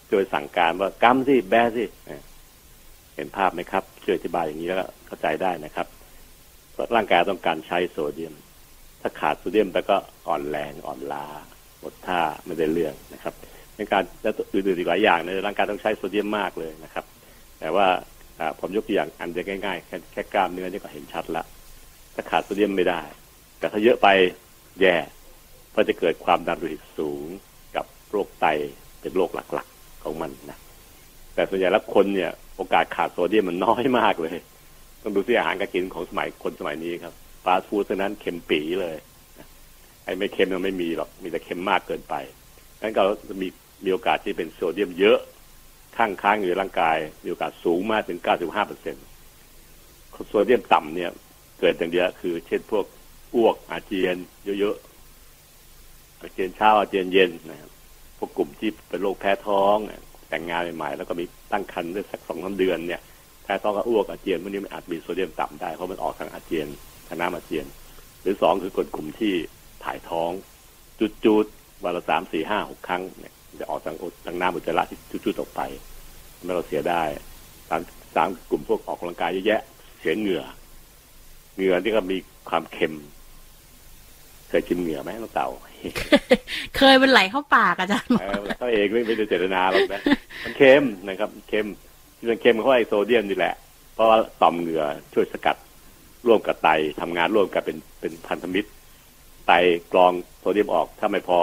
[0.09, 1.85] โดยสั่งการว่ากำสิแบสิ
[3.15, 5.87] เห็นภาพไหมครับช่วยอธิบายอย่างนี้แล้วเข้าใจได้นะครับ
[6.95, 8.33] ร่างกายต้องการใช้โซเดียม
[9.01, 11.25] ถ้าขาดโซเดียมไปก็อ่อนแรงอ่อนล้า
[11.79, 13.33] หมดท่าไม่ได้เรื่องนะครับ
[13.75, 17.05] ในการและอื่นๆอีกหลายอย่างในร่างกายต้องใช้โซเดียมมากเลยนะครับ
[17.59, 17.87] แต่ว่า
[18.59, 21.43] ผมยกตัวอย่างอันเดียวง่ายๆแค่แค่กล้ามเนื้อนี่ก็เห็นชัดละ
[22.15, 23.01] ถ้าขาดโซเดียมไม่ได้
[23.59, 24.07] แต่ถ้าเยอะไป
[24.81, 24.95] แย่
[25.71, 27.27] เพราะจะเกิดความดันโลหิตสูง
[27.75, 28.45] กับโรคไต
[29.01, 30.57] เป็นโรคหลักๆของมันนะ
[31.33, 34.37] แต่ส่วนใหญ่แล้วคนเนี่ยโอกาสขาดโซเดียมมันน้อยมากเลย
[35.01, 38.95] ต้องดูที่อาหารการกินของสมัยคนสมัยนี้ครับฟาสต์ฟู้ดเท่านั้นเค็มปีเลย
[40.03, 42.15] ไอ้ไม่เค็มมันไม่มีหรอกมีแต่เค็มมากเกินไป
[42.81, 43.01] งั้นก็
[43.41, 43.47] มี
[43.83, 45.19] มีโอกาสที่เป็นโซเดียมเยอะ
[45.97, 49.05] ข้างค้างอยู่ร่างกายมีโอกาสสูงมากถึง 95เปอร์เซ็นต์
[50.29, 51.11] โซเดียมต่ำเนี่ย
[51.59, 52.85] เกิดอย่างเดียวคือ เช่นพวก
[53.35, 54.15] อ้วกอาเจียน
[54.59, 57.71] เยอะๆอาเจียนเช้าอาเจียนเย็นนะครับ
[58.17, 59.77] พวกกลุ่มที่เป็นโรคแพ้ท้อง
[60.29, 63.01] แต่งงานใหม่ๆแล้วก็มีตั้งครรภ์ได้สักสองสามเดือนเนี่ย
[63.43, 66.67] แพ้ท้องกับอ้วกอาเจียนพวกนี้มันอาจมีโซเดียมต่ำได้เพราะมันออกทางอาเจียน
[67.07, 67.65] ทางน้ำอาเจียน
[68.21, 69.33] หรือสองคือคนกลุ่มที่
[69.83, 70.31] ถ่ายท้อง
[71.25, 75.61] จุดๆวันละสามสี่ห้าหกครั้งเนี่ย จะออกทางอุดทางน้ำอุจจาระที่จุดๆออกไป
[76.37, 77.03] ทำให้เราเสียได้
[77.69, 77.81] สาม
[78.15, 79.61] สามกลุ่มพวกออกกำลังกายเยอะแยะ
[79.99, 80.43] เสียเหงื่อ
[81.55, 82.17] เหงื่อที่ก็มี
[82.49, 82.93] ความเค็ม
[84.49, 85.49] เคยกินเหงื่อไหมน้องเต่า
[86.77, 90.01] เคยเป็นไหลเข้าปากอาจารย์หมอเออเขาเองไม่ไม่ได้เจตนาหรอกนะ
[90.43, 91.67] มันเค็มนะครับ เค็ม
[92.17, 93.55] ที่มันเค็มเพราะไอโซเดียมนี่แหละ
[93.93, 95.57] เพราะว่าต่อมเหงื่อช่วยสกัด
[96.27, 96.69] ร่วมกับไต
[97.01, 98.69] ทำงานร่วมกันเป็นเป็นพันธมิตร
[99.47, 99.51] ไต
[99.93, 101.39] กรองโซเดียมออกถ้าไม่พอ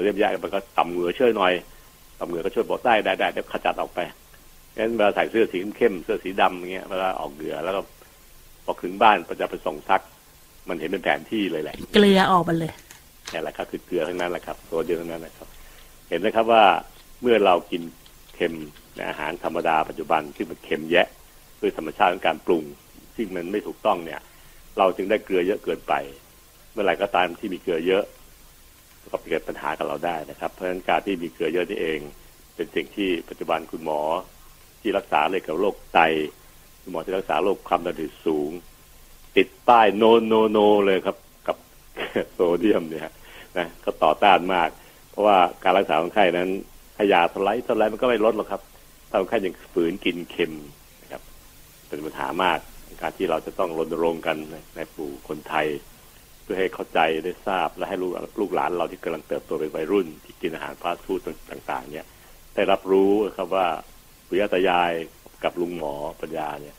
[0.00, 1.52] โซเดียมแยกมันก็ต่อมเหงื่อช่วยหน่อย
[2.18, 3.98] ต่อมเหงื่อก็ช่วยบอกได้ได้ได้เดี๋ยวขจัดออกไป
[4.76, 7.80] งั้นเวลาใส่เสื้อสีเข้มๆเสื้อสีดำอย่างเงี้ยเวลาออกเหงื่อแล้วก็
[8.64, 10.02] พอถึงบ้านก็จะไปส่งซัก
[10.68, 12.72] มันเห็นเป็นแผนที่เลยแหละ เกลือออกมาเลย
[13.32, 15.48] นี่แหละครับคือเกลือทั้งนั้นแหละครับ ตัวเดียวทั้งนั้นนะครับ
[16.08, 16.64] เห็นนะครับว่า
[17.22, 17.82] เมื่อเรากิน
[18.34, 18.54] เค็ม
[18.94, 21.06] ในอาหารธรรมดาปัจจุบันซึ่งมันเค็มแยะ
[21.60, 22.64] ด้วยธรรมชาติของการปรุง
[23.16, 24.20] ซึ่งมันไม่ถูกต้องเนี่ย
[24.78, 25.94] เราจึงได้เกลือเยอะเกินไป
[26.72, 28.04] เมื่อไหร่ก็ตามที่มีเกลือเยอะ
[29.10, 32.00] ก็เกิดปัญหากับเราได้นะครับ เพราะฉะนั้นการที่มีเกลือเยอะนี่เอง
[32.54, 34.00] เป็นสิ่งที่ปัจจุบันคุณหมอ
[34.80, 36.00] ที่รักษาเลยกับโรคไต
[36.82, 38.50] คุณหมอที่รักษาโรคความดันสูง
[39.36, 41.16] ติดป้ายโนโนโนเลยครับ
[41.48, 41.56] กับ
[42.32, 43.02] โซเดียมเนี่ย
[43.58, 44.68] นะก็ต่อต้านมาก
[45.10, 46.50] เพราะว่าการรักษาคนไข้นั้น
[46.98, 48.62] ขยาเท่าไรเท่าไรมันก็ไม่ลดหรอกครับ
[49.10, 50.52] ถ้าคนไข้ยังฝืนกินเค็ม
[51.02, 51.22] นะครับ
[51.88, 52.58] เป็นปัญหามาก
[53.00, 54.36] การที่เราจะต้องรณรงค์กัน
[54.76, 55.66] ในปู่คนไทย
[56.52, 62.06] พื่อให้เข้าใจได้ทราบและให้ลูกลูกหลานเราที่กำลังเติบโตเป็นวัยรุ่น ที่กินอาหารฟาสต์ฟู้ดต่างๆ เนี่ย
[62.54, 63.66] ได้รับรู้ครับว่า
[64.26, 64.92] ปุยตายาย
[65.44, 66.76] กับลุงหมอปัญญาเนี่ย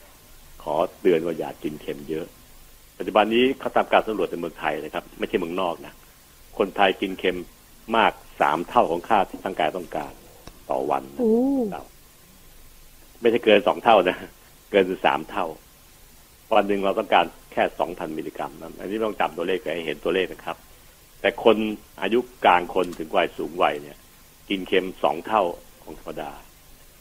[0.62, 2.26] ขอเตือนว่าอย่ากินเค็มเยอะ
[2.98, 5.92] ปัจจุบันนี้เขาทำการสำรวจในเมืองไทยนะครับ ไม่ใช่เมืองนอกนะ
[6.58, 7.38] คนไทยกินเค็ม
[7.96, 10.12] มากสามเท่าของค่าที่ร่างกายต้องการ
[10.70, 11.32] ต่อวันโอ้
[13.20, 14.16] ไม่ใช่เกินสองเท่านะ
[14.70, 15.46] เกินสามเท่า
[16.54, 20.56] วันหนึ่งเราต้องการ แค่สองพันมิลลิกรัมนะอันนี้ไม่ต้องจำตัวเลขไปให้เห็นตัวเลขนะครับ
[21.20, 21.56] แต่คน
[22.02, 23.96] อายุกลางคนถึงวัยสูงวัยเนี่ย
[24.48, 25.42] กินเค็มสองเท่า
[25.82, 26.30] ของธรรมดา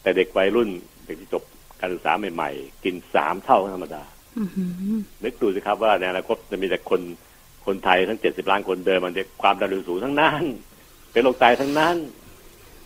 [0.01, 0.69] แต่เด็กวัยรุ่น
[1.05, 1.43] เด็กที่จบ
[1.79, 4.03] การศึกษาใหม่ ๆ กินสามเท่าของธรรมดา
[4.37, 4.71] อื้อหือ
[5.23, 7.01] นึกดูสิครับว่าในอนาคตจะมีแต่คน
[7.65, 10.43] คนไทยทั้งเจ็ดสิบล้านคนเดินมันจะความดันโลหิตสูงทั้งนั้น
[11.11, 11.95] เป็นโรคไตทั้งนั้น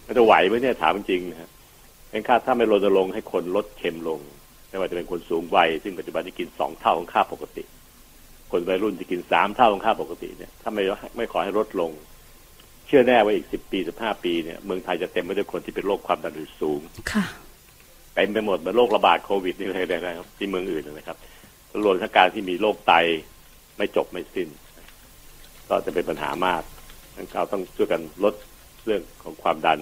[0.06, 1.50] มันจะไหวไหมเนี่ยถามจริงๆนะฮะ
[2.10, 4.20] เป็นค่าถ้าไม่รณรงค์ให้คนลดเค็มลง
[4.76, 7.64] ไม่ว่าจะเป็นคนสูงวัยซึ่งปัจจุบันที่กินสองเท่าของค่าปกติ
[8.52, 10.84] คนวัยรุ่นที่กินสามเท่าของค่าปกติเนี่ยถ้าไม่
[11.18, 11.92] ไม่ขอให้ลดลง
[12.88, 17.26] เชื่อแน่ว่าอีกสิบปีสิบห้าปีเนี่ยเมืองไทยจะเต็มไปด้วยคนที่เป็นโรคความดันโลหิตสูงค่ะ
[18.16, 21.18] เต็มไปหมดเหมือนโรคระบาดโควิดนี่เลยนะครับที่เมืองอื่นนะครับ
[21.86, 22.94] รวมทั้งการที่มีโรคไต
[23.78, 24.48] ไม่จบไม่สิ้น
[25.68, 26.64] ก็จะเป็นปัญหามาก
[27.08, 28.36] ดังนั้นเราต้องช่วยกันลด
[28.86, 29.80] เรื่องของความดัน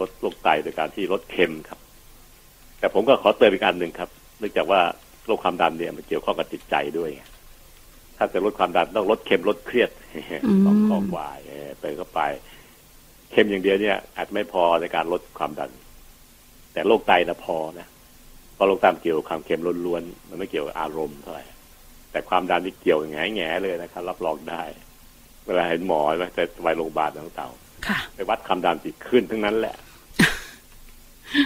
[0.00, 1.78] ลดโรคไตโดยการที่ลดเค็มครับ
[2.78, 4.80] แต่ผมก็ขอเตือนอีกอันหนึ่งครับเนื่องจากว่า
[5.26, 7.22] โรคความดันเนี่ยมันเกี่ยวข้องกับจิตใจด้วยไง
[8.16, 9.90] ถ้าจะลดความดันต้องลดเค็มลดเครียด
[10.44, 12.20] อืมสองข้อวายเออเติมเข้าไป
[13.30, 15.70] เค็มอย่างเดียวเนี่ย อาจไม่พอในการลดความดัน
[16.72, 17.86] แต่โรคไตนะพอนะ
[18.54, 21.44] เพราะโรคไตมันเกี่ยวกับความเค็มล้วนๆมันไม่เกี่ยวกับอารมณ์เท่าไหร่
[22.10, 24.62] แต่ความดันที่เกี่ยวแง่แง่ๆเลยนะครับรับรองได้
[25.46, 27.50] เวลาเห็นหมอใช่ไหมแต่ไปโรงพยาบาลต่าง
[27.86, 29.76] ค่ะๆไปวัดความดันติดขึ้นทั้งนั้นแหละ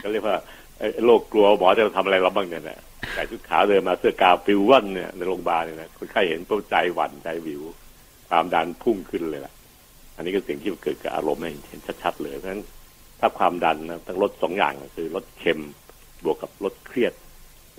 [0.03, 0.66] ก็เรียกว่าไอ้
[1.05, 2.81] โรคกลัวหมอจะทำอะไรเราบ้างเนี่ยนะ
[3.15, 7.63] ใส่ชุดขาวเดินมาเสื้อกาวปิวว่อนเนี่ยในโรงพยาบาลเนี่ยนะคนไข้เห็นปุ๊บใจหวั่นใจวิว
[8.29, 9.53] ความดันพุ่งขึ้นเลยล่ะ
[10.17, 12.63] อันนี้ก็สิ่งที่เกิดกับอารมณ์ให้เห็นชัดๆเลยเพราะฉะนั้น
[13.21, 15.61] ถ้าความดันนะต้องลดสองอย่างคือลดเค็ม
[16.25, 17.13] บวกกับลดเครียด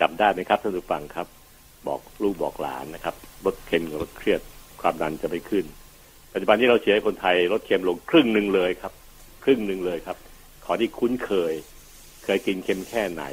[0.01, 1.27] จำได้ไหมครับท่านผู้ฟังครับ
[1.87, 4.41] บอกลูกบอกหลานนะครับลดเค็มกับลดเครียด
[4.81, 5.65] ความดันจะไม่ขึ้น
[6.33, 8.93] ปัจจุบันนี้เราเชียร์คนไทยลดเค็มลงครึ่งหนึ่งเลยครับ
[9.43, 10.17] ครึ่งหนึ่งเลยครับ
[10.65, 11.53] ขอที่คุ้นเคย
[12.29, 13.23] เคยกินเค็มแค่ไหน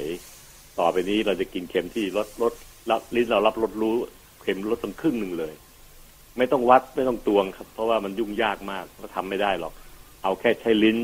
[0.79, 2.53] ต่อไปนี้เราจะกินเค็มที่ลดลด
[2.91, 3.95] รับลิ้นเรารับรสรู้
[4.43, 5.55] เค็มลดตั้งครึ่งหนึ่งเลย
[6.39, 9.73] ไม่ต้องวัดไม่ต้องตวงครับ เพราะว่ามันยุ่งยากมากก็ทำไม่ได้หรอก
[10.23, 10.97] เอาแค่ใช้ลิ้น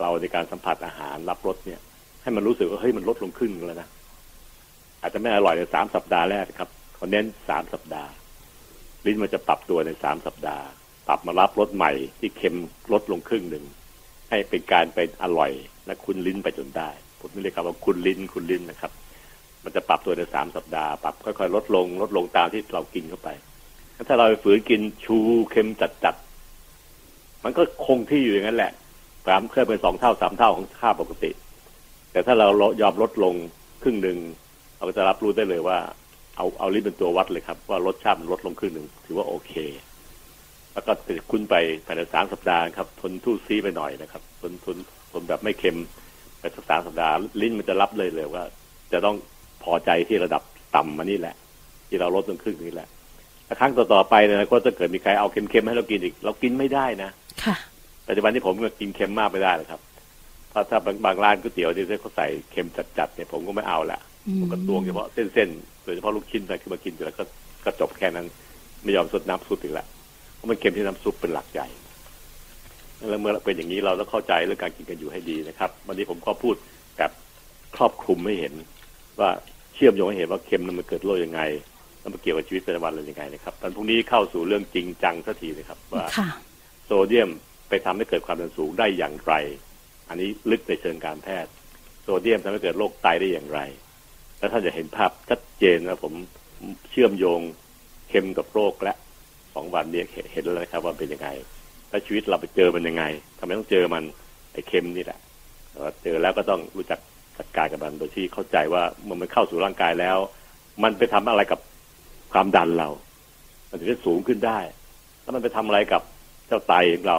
[0.00, 1.80] เราในการสัมผัสอาหารรับรสเนี่ย
[2.22, 3.88] ให้มันรู้สึกว่าเฮ้ยมันลดลงครึ่งแล้วนะ
[5.00, 8.10] อาจจะไม่อร่อยในสามสัปดาห์แรกครับเขาเน้นสามสัปดาห์
[9.06, 10.64] ลิ้นมันจะปรับตัวในสามสัปดาห์
[11.08, 12.56] ปรับมารับรสใหม่ที่เค็ม
[12.92, 13.64] ลดลงครึ่งหนึ่ง
[14.30, 15.52] ให้เป็นการเป็นอร่อย
[15.86, 18.92] และคุ้นลิ้นไปจนได้ ผมไม่เรียกคำว่าคุ้นลิ้นคุ้นลิ้นนะครับ
[19.64, 23.28] มันจะปรับตัวในสามสัปดาห์ปรับค่อยๆ ลดลง ลดลงตามที่เรากินเข้าไป
[24.08, 25.18] ถ้าเราฝืนกินชู
[25.50, 25.68] เค็ม
[26.04, 28.72] จัดๆมันก็คงที่อยู่อย่างนั้นแหละ
[29.26, 31.30] สามเคยเป็นสองเท่าสามเท่าของค่าปกติ
[32.12, 32.46] แต่ถ้าเรา
[32.80, 33.34] ยอมลดลง
[33.82, 34.18] ครึ่งหนึ่ง
[34.76, 35.78] เราก็จะรับรู้ได้เลยว่า
[36.36, 39.52] เอาเอาลิ้นเป็นตัววัดเลยครับ ว่ารสชาติมันลดลงครึ่งหนึ่งถือว่าโอเค
[40.72, 41.54] แล้วก็ติดคุณไป
[41.86, 44.76] ภายในสามสัปดาห์ครับ ทนทู่ซีไปหน่อยนะครับ ทนทน
[45.12, 45.78] ทนแบบไม่เค็ม
[46.40, 48.42] ไปสักสามสัปดาห์ลิ้นมันจะรับเลยเลยว่า
[48.92, 49.16] จะต้อง
[49.64, 50.42] พอใจที่ระดับ
[50.76, 51.34] ต่ำมานี่แหละ
[51.88, 52.88] ที่เราลดลงครึ่งนี้แหละ
[53.46, 57.10] แต่ครั้งต่อๆไปเนยนะก็จะเกิดมีใครเอาเค็มๆให้เรากินอีก เรากินไม่ได้นะ
[57.44, 57.56] ค่ะ
[58.08, 59.80] ปัจจุบันที่ผมก็กินเค็มมากไม่ได้เลยครับ
[60.52, 67.24] ถ้าถ้าบางบางร้านก๋วยเตี๋ยวที่เขาใส่เค็มจัดๆเนี่ยผมก็ไม่เอาละอืมผมก็ตวงเฉพาะเส้นๆโดยเฉพาะลูกชิ้นอะไรขึ้นมากินเสร็จแล้วก็
[67.64, 68.26] ก็จบแค่นั้น
[68.84, 69.86] ไม่ยอมสดน้ำซุปอีกละ
[70.34, 71.68] เพราะมันเค็มที่น้ำซุปเป็นหลักใหญ่
[73.08, 76.54] แล้วเมื่อเป็นอย่างนี้เราต้องเข้าใจเรื่องการกินกันอยู่ให้ดีนะครับ วันนี้ผมก็พูด
[76.96, 77.10] แบบ
[77.76, 78.54] ครอบคลุมไม่เห็น
[79.20, 79.30] ว่า
[79.74, 81.40] เชื่อมโยงให้เห็นว่าเค็มนั้นมันเกิดโรคยังไง
[82.00, 86.28] แล้วมันเกี่ยวกับชีวิตประจำวันเรายังไงนะครับตอนพรุ่งนี้เข้าสู่เรื่องจริงจังสักทีนะครับ ว่าค่ะ
[86.86, 87.30] โซเดียม
[87.68, 89.32] ไปทำให้เกิดความดันสูงได้อย่างไร
[90.08, 91.50] อันนี้ลึกในเชิงการแพทย์
[92.02, 93.60] โซเดียมทำให้เกิดโรคไตได้อย่างไร
[94.38, 96.14] แล้วถ้านจะเห็นภาพชัดเจนนะผม
[96.90, 97.40] เชื่อมโยง
[98.08, 98.94] เค็มกับโรคและ
[99.54, 101.28] สองวันเนี้เห็นแล้วนะครับว่าเป็นยังไง
[101.90, 103.04] แล้วชีวิตเราไปเจอมันยังไง
[103.38, 104.02] ทำไมต้องเจอมัน
[104.52, 105.18] ไอ้เค็มนี่แหละ
[106.02, 107.00] เจอแล้วก็ต้องรู้จัก
[107.38, 110.18] จัดการกับมันโดยที่เข้าใจว่าเมื่อมันเข้าสู่ร่างกายแล้ว
[110.82, 111.60] มันไปทำอะไรกับ
[112.32, 112.88] ความดันเรา
[113.68, 114.58] มันถึงจะสูงขึ้นได้
[115.22, 116.02] แล้วมันไปทำอะไรกับ
[116.46, 117.18] เจ้าไตของเรา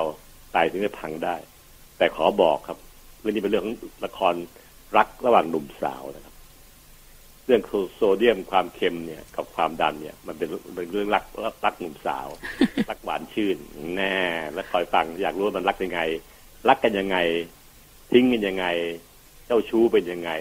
[0.53, 1.36] ไตถึงจะพังได้
[1.97, 2.77] แต่ขอบอกครับ
[3.19, 4.34] เรื่องนี้เป็นเรื่องของละคร
[4.97, 6.31] รักระหว่างหนุ่มสาวนะครับ
[7.45, 7.62] เรื่อง
[7.95, 11.23] โซเดียมความเค็มเนี่ยกับความดันเนี่ย มันเป็นเป็นเรื่องรัก
[11.65, 12.27] รักหนุ่มสาว
[12.89, 13.58] รักหวานชื่น
[13.95, 14.15] แน่
[14.54, 16.01] แล้วคอยฟังอยากรู้ว่ามันรักยังไง
[16.69, 17.17] รักกันยังไง
[18.12, 18.65] ทิ้งกันยังไง
[19.45, 20.32] เจ้าชู้เป็นยังไง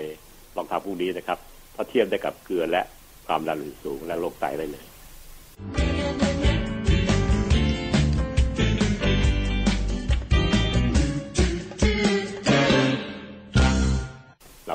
[0.56, 1.38] ลองทำพวกนี้นะครับ
[1.74, 2.82] ถ้าเทียบได้กับเกลือและ
[3.26, 4.86] ความดันโลหิตสูงและโรคไตได้เลย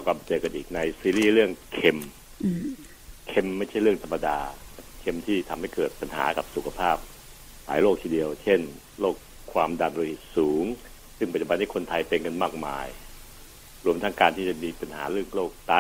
[0.06, 1.98] กลับมาเจอกันอีกในซีรีส์เรื่องเค็ม
[2.44, 2.68] อืม
[3.28, 4.38] เค็มไม่ใช่เรื่องธรรมดา
[5.00, 6.98] เค็มที่ทำให้เกิดปัญหากับสุขภาพ
[7.66, 8.60] หลายโรคทีเดียว เช่น
[9.00, 9.16] โรค
[9.54, 10.66] ความดันโลหิตสูง
[11.18, 12.88] ซึ่งปัจจุบันนี้คนไทยเป็นกันมากมาย
[13.86, 15.74] รวมทั้งการที่จะมีปัญหาเรื่องโรคไต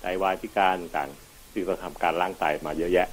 [0.00, 3.08] ไตวายพิการต่างๆซึ่งต้องทำการล้างไตมาเยอะแยะ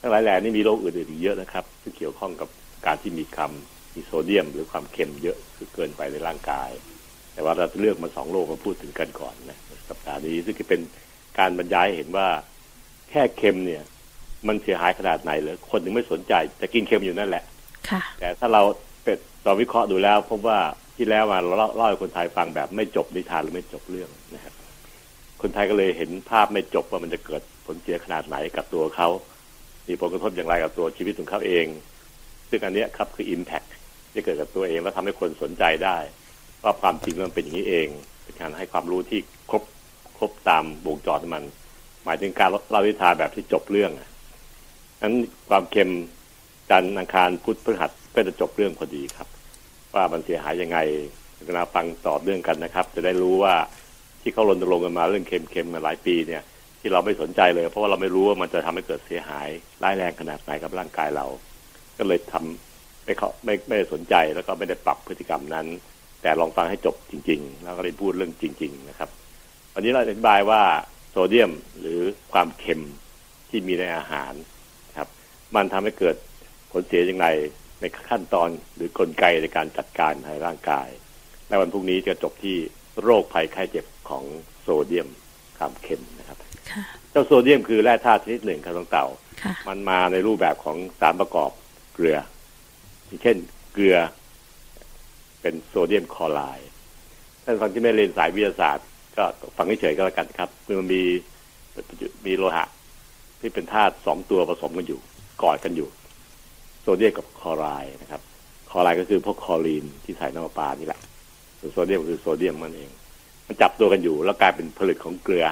[0.00, 2.48] ทั้งหลายแหล่นี่มีโรคอื่นๆอีกเยอะนะครับ ซึ่งเกี่ยวข้องกับ
[2.86, 6.70] การที่มีคำมีโซเดียม หรือความเค็มเยอะคือเกินไปในร่างกาย
[7.32, 10.80] แต่ว่าเราจะเลือกมาสองโรคมาพูดถึงกันก่อนนะ สัปดาห์นี้ซึ่งจะเป็น
[11.38, 12.28] การบรรยายให้เห็นว่า
[13.10, 13.82] แค่เค็มเนี่ย
[14.48, 17.44] มันเสียหายขนาดไหนเลยคนถึงไม่สนใจจะกินเค็มอยู่นั่นแหละ
[17.88, 18.62] ค่ะแต่ถ้าเรา
[19.02, 20.58] เป็นเราวิเคราะห์ดูแล้วพบว่า
[20.96, 24.54] ที่แล้วมาเราเล่าเล่าให้คนไทยฟังแบบไม่จบนิทานหรือไม่จบเรื่องนะครับ
[25.42, 29.08] คนไทยก็เลยเห็นภาพไม่จบว่ามันจะเกิดผลเสียขนาดไหนกับตัวเขา
[29.88, 31.66] มีผลกระทบอย่างไรกับตัวชีวิตของเขาเอง
[32.50, 33.68] ซึ่งอันเนี้ยครับคือ Impact
[34.12, 35.98] ที่เกิดกับตัวเองแล้วทำให้คนสนใจได้
[36.62, 37.88] ว่าความจริงมันเป็นอย่างนี้เอง
[38.24, 39.20] เป็นการให้ความรู้ที่
[39.50, 39.62] ครบ
[40.18, 41.44] ครบตามวงจรของมัน
[42.04, 43.92] หมายถึงการเล่านิทานแบบที่จบเรื่อง
[45.02, 45.14] นั้น
[45.48, 45.90] ความเค็ม
[46.70, 49.28] จันอังคารพุธพฤหัสก็จะจบเรื่องพอดีครับ
[49.94, 50.78] ว่ามันเสียหายยังไง
[51.36, 53.54] กรุณาฟังต่อเรื่องกันนะครับ จะได้รู้ว่า
[54.22, 56.42] ที่เขารณรงค์กันมาเรื่องเค็มๆมาหลายปีเนี่ย
[56.80, 59.48] ที่เราไม่สนใจเลย เพราะว่าเราไม่รู้ว่ามันจะทำให้เกิดเสียหาย
[59.82, 61.26] ร้ายแรงขนาดไหนกับร่างกายเรา
[61.98, 65.66] ก็เลยทำไม่เขาไม่ไม่ได้สนใจแล้วก็ไม่ได้ปรับพฤติกรรมนั้น
[66.22, 69.10] แต่ลองฟังให้จบจริง ๆ แล้วก็ได้พูดเรื่องจริง ๆ นะครับ
[69.76, 70.62] วันนี้เราอธิบายว่า
[71.10, 72.00] โซเดียมหรือ
[72.32, 72.84] ความเค็ม
[73.50, 74.32] ที่มีในอาหาร
[74.98, 75.08] ครับ
[75.54, 76.16] มันทำให้เกิด
[76.70, 77.26] ผลเสียอย่างไร
[77.80, 80.88] ในขั้นตอนหรือกลไกในการจัดการในร่างกาย
[81.48, 82.56] และวันพรุ่งนี้จะจบที่
[83.02, 84.24] โรคภัยไข้เจ็บของ
[84.60, 85.08] โซเดียม
[85.58, 86.38] ความเค็มนะครับ
[86.70, 89.06] ค่ะเจ้าโซเดียมคือแร่ธาตุชนิดหนึ่งครับน้องเต่า
[89.42, 91.50] ค่ะมันมาในรูปแบบของสารประกอบ
[91.94, 92.18] เกลือ
[93.04, 93.36] อย่างเช่น
[93.72, 93.96] เกลือ
[95.40, 96.70] เป็นโซเดียมคลอไรด์
[97.44, 99.24] ท่านฟังที่ไม่เรียนสายวิทยาศาสตร์ ก็
[99.56, 101.02] ฟังเฉยๆก็แล้วกันครับคือมันมี
[102.26, 102.64] มีโลหะ
[103.40, 105.00] ที่เป็นธาตุสองตัวผสมกันอยู่
[105.42, 105.88] กอดกันอยู่
[106.82, 108.22] โซเดียมกับคลอไรด์นะครับ
[108.70, 111.00] คลอไรด์ก็คือพวกคลอรีนที่ใส่น้ำปลานี่แหละ
[111.58, 112.90] ส่วนโซเดียมคือโซเดียมมันเอง
[113.46, 115.46] มันจับตัวกันอยู่ แล้วกลายเป็นผลึกของเกลือ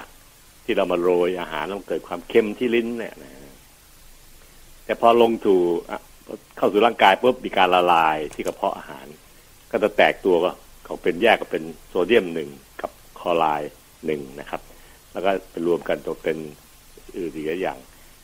[0.64, 3.30] ที่เรามาโรยอาหารแล้วเกิดความเค็มที่ลิ้นเนี่ยนะ
[4.84, 5.60] แต่พอลงถู่
[6.56, 9.06] เข้าสู่ร่างกายปุ๊บมีการละลายที่กระเพาะอาหาร
[9.70, 10.50] ก็จะแตกตัวก็
[10.84, 12.48] เขาเป็นแยกก็เป็นโซเดียมหนึ่ง
[13.22, 13.72] คอไรด์
[14.06, 14.60] หนึ่งนะครับ
[15.12, 16.36] แล้วก็ไปรวมกันตัวเป็น
[17.16, 17.78] อื่นอีกหลายอย่าง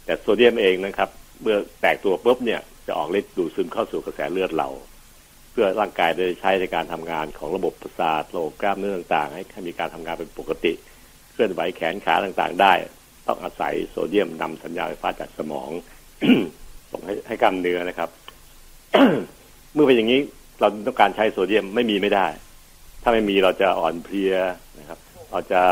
[0.05, 1.11] แต่โซเดียมเองนะครับ
[1.43, 4.69] เมื่อแตกตัวปุ๊บเนี่ยจะออกฤทธิ์ดูดซึมเข้าสู่กระแสเลือดเรา
[5.51, 10.73] เพื่อร่างกายได้ใช้ในการทำงานของระบบประสาทระบบกล้ามเนื้อต่างๆ ให้มีการทำงานเป็นปกติ
[11.33, 12.73] เคลื่อนไหวแขนขาต่างๆ ได้
[13.27, 15.71] ต้องอาศัยโซเดียมนำสัญญาณไฟฟ้าจากสมอง
[16.91, 18.11] ส่งให้ให้กล้ามเนื้อนะครับ
[19.75, 20.21] เมื่อเป็นอย่างนี้
[20.61, 22.27] เราต้องการใช้โซเดียมไม่มีไม่ได้
[23.03, 24.35] ถ้าไม่มีเราจะอ่อนเพลีย
[25.29, 25.62] นะครับเราจจะ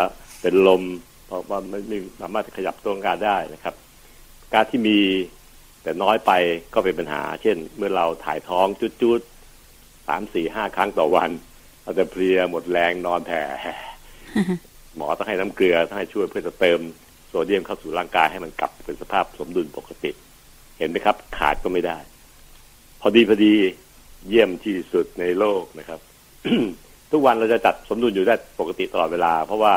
[0.40, 0.82] เป็นลม
[1.26, 3.74] เพราะว่าไม่ไม่สามารถขยับตัวกายได้นะครับ
[4.54, 4.98] การที่มี
[5.82, 6.32] แต่น้อยไป
[6.74, 8.66] ก็เป็นปัญหา เช่น เมื่อเราถ่ายท้อง
[9.02, 11.30] จุดๆสามสี่ห้าครั้งต่อวัน
[11.82, 13.42] เราจะเพลียหมดแรงนอนแผ่
[14.96, 16.80] หมอต้องให้น้ำเกลือต้องให้ช่วยเพื่อจะเติม
[17.28, 20.10] โซเดียมเข้าสู่ร่างกายให้มันกลับเป็นสภาพสมดุลปกติ
[20.78, 21.98] เห็นไหมครับ ขาดก็ไม่ได้
[23.00, 23.54] พอดีพอดี
[24.28, 26.00] เยี่ยมที่สุดในโลกนะครับ
[27.12, 29.74] ทุกวันเราจะจัดสมดุลอยู่ได้ปกติตลอดเวลา เพราะว่า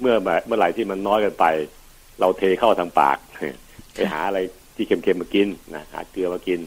[0.00, 0.14] เมื่อ
[0.46, 1.44] เมื่อไหร่ที่มันน้อยเกันไป
[2.20, 3.18] เราเทเข้าทางปาก
[3.94, 4.38] ไปหาอะไร
[4.76, 6.60] ที่เค็มๆมากินนะหาเกลือมากิน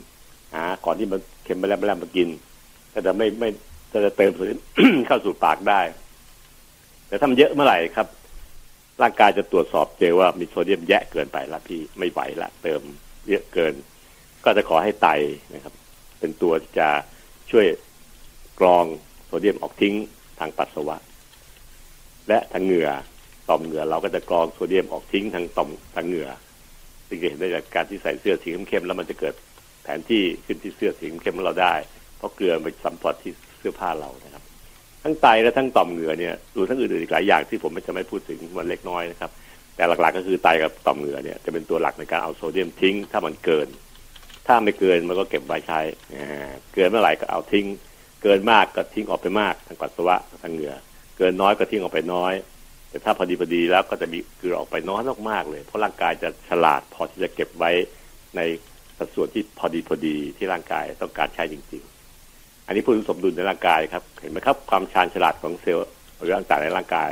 [0.54, 2.28] หาก่อนที่มันเค็มไปแล้วมากิน
[2.94, 3.50] ก็จะไม่ไม่
[4.06, 4.48] จะเติมส่วน
[5.08, 5.82] เข้าสู่ปากได้
[7.08, 8.08] แต่ถ้ามันเยอะเมื่อไหร่ครับ
[9.02, 12.82] ร่างกายจะตรวจสอบเจอว่ามีโซเดียมแยะเกินไปละพี่ไม่ไหวละเติม
[13.30, 13.74] เยอะเกิน
[14.44, 15.08] ก็จะขอให้ไต
[15.54, 15.74] นะครับ
[16.20, 16.90] เป็นตัวจะ
[17.52, 17.66] ช่วย
[18.60, 18.86] กรอง
[19.30, 19.96] โซเดียมออกทิ้ง
[20.40, 20.98] ทางปัสสาวะ
[22.30, 22.90] และทางเหงื่อ
[23.50, 26.30] ต่อมเหงื่อเราก็จะกรองโซเดียมออกทิ้งทางต่อมทางเหงื่อ
[27.08, 29.34] ซึ่งจะเห็นได้จากการที่ใส่เสื้อสีเข้มๆแล้วมันจะเกิด
[29.84, 31.74] แผนที่ขึ้นที่เสื้อสีเข้มของเราได้
[32.18, 34.44] เพราะเกลือไปสัมผัสที่เสื้อผ้าเรานะครับ
[35.04, 39.32] ทั้งไตและทั้งต่อมเหงื่อเนี่ยรวมทั้งอื่นๆอีกหลายอย่างที่ผมไม่จะไม่พูดถึงมันเล็กน้อยนะครับ
[39.76, 43.68] แต่หลักๆก็คือไตกับต่อมเหงื่อเนี่ยจะเป็นตัวหลักในการเอาโซเดียมทิ้ง ถ้ามันเกิน
[44.48, 45.80] ถ้าไม่เกินมันก็เก็บไว้ใช้
[46.74, 47.66] เกินเมื่อไหร่ก็เอาทิ้ง
[48.24, 50.76] เกินมากก็ทิ้งออกไปมากทางปัสสาวะทางเหงื่อ
[51.18, 52.34] เกินน้อยก็ทิ้งออกไปน้อย
[52.90, 57.72] แต่ถ้าพอดีพอดีแล้วก็จะมีเกลือออกไปน้อยมากๆเลย เพราะร่างกายจะฉลาดพอที่จะเก็บไว้
[58.36, 58.42] ใน
[58.98, 61.84] สัดส่วนที่พอดีพอดีที่ร่างกายต้องการใช้จริง
[62.26, 65.88] ๆ อันนี้พูดถึงสมดุลในร่างกายครับ เห็นไหมครับความชาญฉลาดของเซลล์
[66.20, 67.12] หรือต่างๆในร่างกาย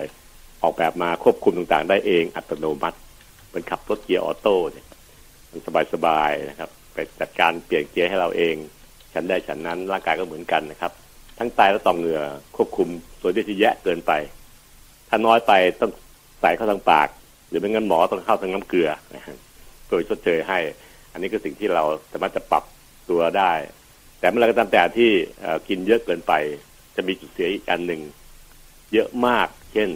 [0.63, 2.97] ออกแบบมาควบคุมต่างๆ ได้เองอัตโนมัติ
[3.47, 4.85] เหมือนขับรถเกียร์ออโต้เนี่ย
[5.51, 5.61] มัน
[5.93, 8.55] สบายๆนะครับไปจัดการเปลี่ยนเกียร์ให้เราเอง
[9.17, 10.91] ฉันได้ฉันนั้นร่างกายก็เหมือนกันนะครับ
[11.39, 12.21] ทั้งไตและต่อมเหงื่อ
[12.56, 12.88] ควบคุม
[13.21, 14.12] ส่วนที่แยะเกินไป
[15.10, 15.51] ถ้าน้อยไป
[15.82, 15.91] ต้อง
[16.41, 17.08] ใส่เข้าทางปาก
[17.49, 19.38] หรือไม่งั้นหมอต้องเข้าทางน้ำเกลือนะฮะ
[19.89, 20.60] โดยชดเชยให้
[21.12, 22.63] อันนี้ก็สิ่งที่เราสามารถจะปรับ
[23.10, 23.51] ตัวได้
[24.19, 25.10] แต่เมื่อไรก็ตามแต่ที่
[25.67, 26.34] กินเยอะเกินไป
[26.95, 28.01] จะมีจุดเสียอีกอันหนึ่ง
[28.93, 29.89] เยอะมาก เช่น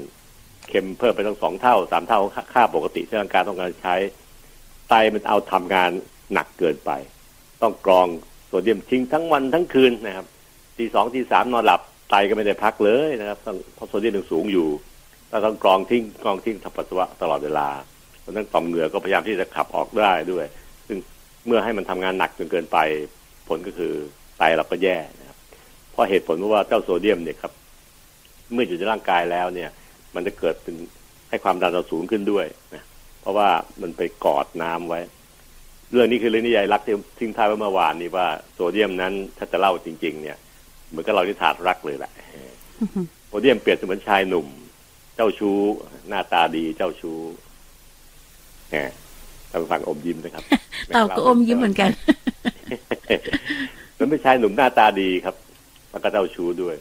[0.70, 2.20] เค็มเพิ่มไปตั้งสองเท่าสามเท่า
[2.54, 3.96] ค่าปกติที่ร่างกายต้องการใช้
[4.90, 5.92] ไตมันเอาทำงาน
[6.34, 6.92] หนักเกินไป
[7.62, 8.08] ต้องกรอง
[8.52, 10.26] โซเดียมทิ้งทั้งวันทั้งคืนนะครับ
[10.78, 13.40] ทีสองทีสามนอนหลับไตก็ไม่ได้พักเลยนะครับ
[13.76, 14.68] เพราะโซเดียมยังสูงอยู่
[15.30, 17.68] เราต้องกรองทิ้งกรองทิ้งทำปัสสาวะตลอดเวลา
[18.20, 20.46] เพราะนั้นต่อมเหงื่อก็พยายามที่จะขับออกได้ด้วย
[20.88, 20.98] ซึ่ง
[21.48, 22.78] เมื่อให้มันทำงานหนักจนเกินไป
[23.48, 23.94] ผลก็คือ
[24.38, 25.38] ไตเราก็แย่นะครับ
[25.92, 27.52] เพราะเหตุผลว่าเจ้าโซเดียมเนี่ยครับ
[28.54, 29.70] เมื่ออยู่ในร่างกายแล้วเนี่ย
[30.16, 30.76] มันจะเกิดเป็น
[31.30, 32.84] ให้ความดันเราสูงขึ้นด้วยนะ
[33.22, 33.50] เพราะว่า
[33.82, 35.02] มันไปกอดน้ำไว้
[35.92, 40.38] เรื่องนี้คือเรื่องนิยายรักที่ทิ้งท้ายไว้เมื่อวานนี้ว่าโซเดียมนั้นถ้าจะเล่าจริง ๆ เนี่ย
[40.90, 42.12] เหมือนกับเราที่ถาดรักเลยแหละ
[43.28, 44.48] โซเดียมเปรียบเสมือนชายหนุ่ม
[45.16, 45.58] เจ้าชู้
[46.08, 47.18] หน้าตาดีเจ้าชู้
[48.70, 48.90] แหม
[49.52, 50.44] ทางฝั่งอมยิ้มนะครับ
[50.94, 51.90] เต่าก็อมยิ้มเหมือนกัน
[53.98, 55.36] มันไม่ใช่หนุ่มหน้าตาดีครับ
[55.92, 56.76] แล้วก็เจ้าชู้ด้วย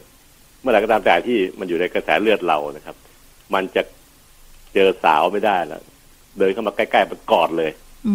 [0.61, 2.95] เมื่อไหร่ก็ตามแต่ที่มันอยู่ในกระแสเลือดเรานะครับ
[3.53, 3.81] มันจะ
[4.73, 5.81] เจอสาวไม่ได้แล้ว
[6.37, 7.71] เดินเข้ามาใกล้ๆมันกอดเลย
[8.07, 8.13] อื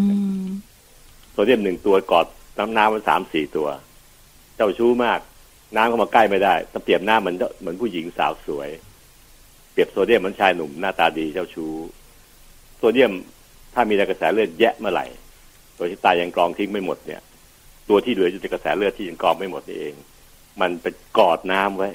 [1.36, 2.26] โซเดียมหนึ่งตัวกอด
[2.58, 3.68] น้ำน้ำมันสามสี่ตัว
[4.56, 5.20] เจ้าชู้มาก
[5.76, 8.68] น้ำเข้ามาใกล้ไม่ได้ต้องเปรียบหน้าเหมือนเหมือนผู้หญิงสาวสวย
[9.72, 11.72] เปรียบโซเดียมเหมือนชายหนุ่มหน้าตาดีเจ้าชู้
[12.78, 13.12] โซเดียม
[13.74, 15.06] ถ้ามีในกระแสเลือดแยะเมื่อไหร่
[15.78, 17.22] ตัวที่ตายยังกรองทิ้งไม่หมดเนี่ย
[17.88, 19.94] ตัวที่เหลืออยู่ในกระแสเลือดที่ยังกรองไม่หมดนี่เอง
[20.60, 20.86] มันไป
[21.18, 21.90] กอดน้ำไว้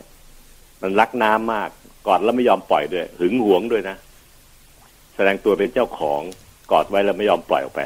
[0.81, 1.69] มันรักน้ำมาก
[2.07, 3.95] กอดแล้วไม่ยอมปล่อยด้วย หึงหวงด้วยนะ
[5.15, 6.21] แสดงตัวเป็นเจ้าของ
[6.71, 7.81] กอดไว้แล้วไม่ยอมปล่อยออกไป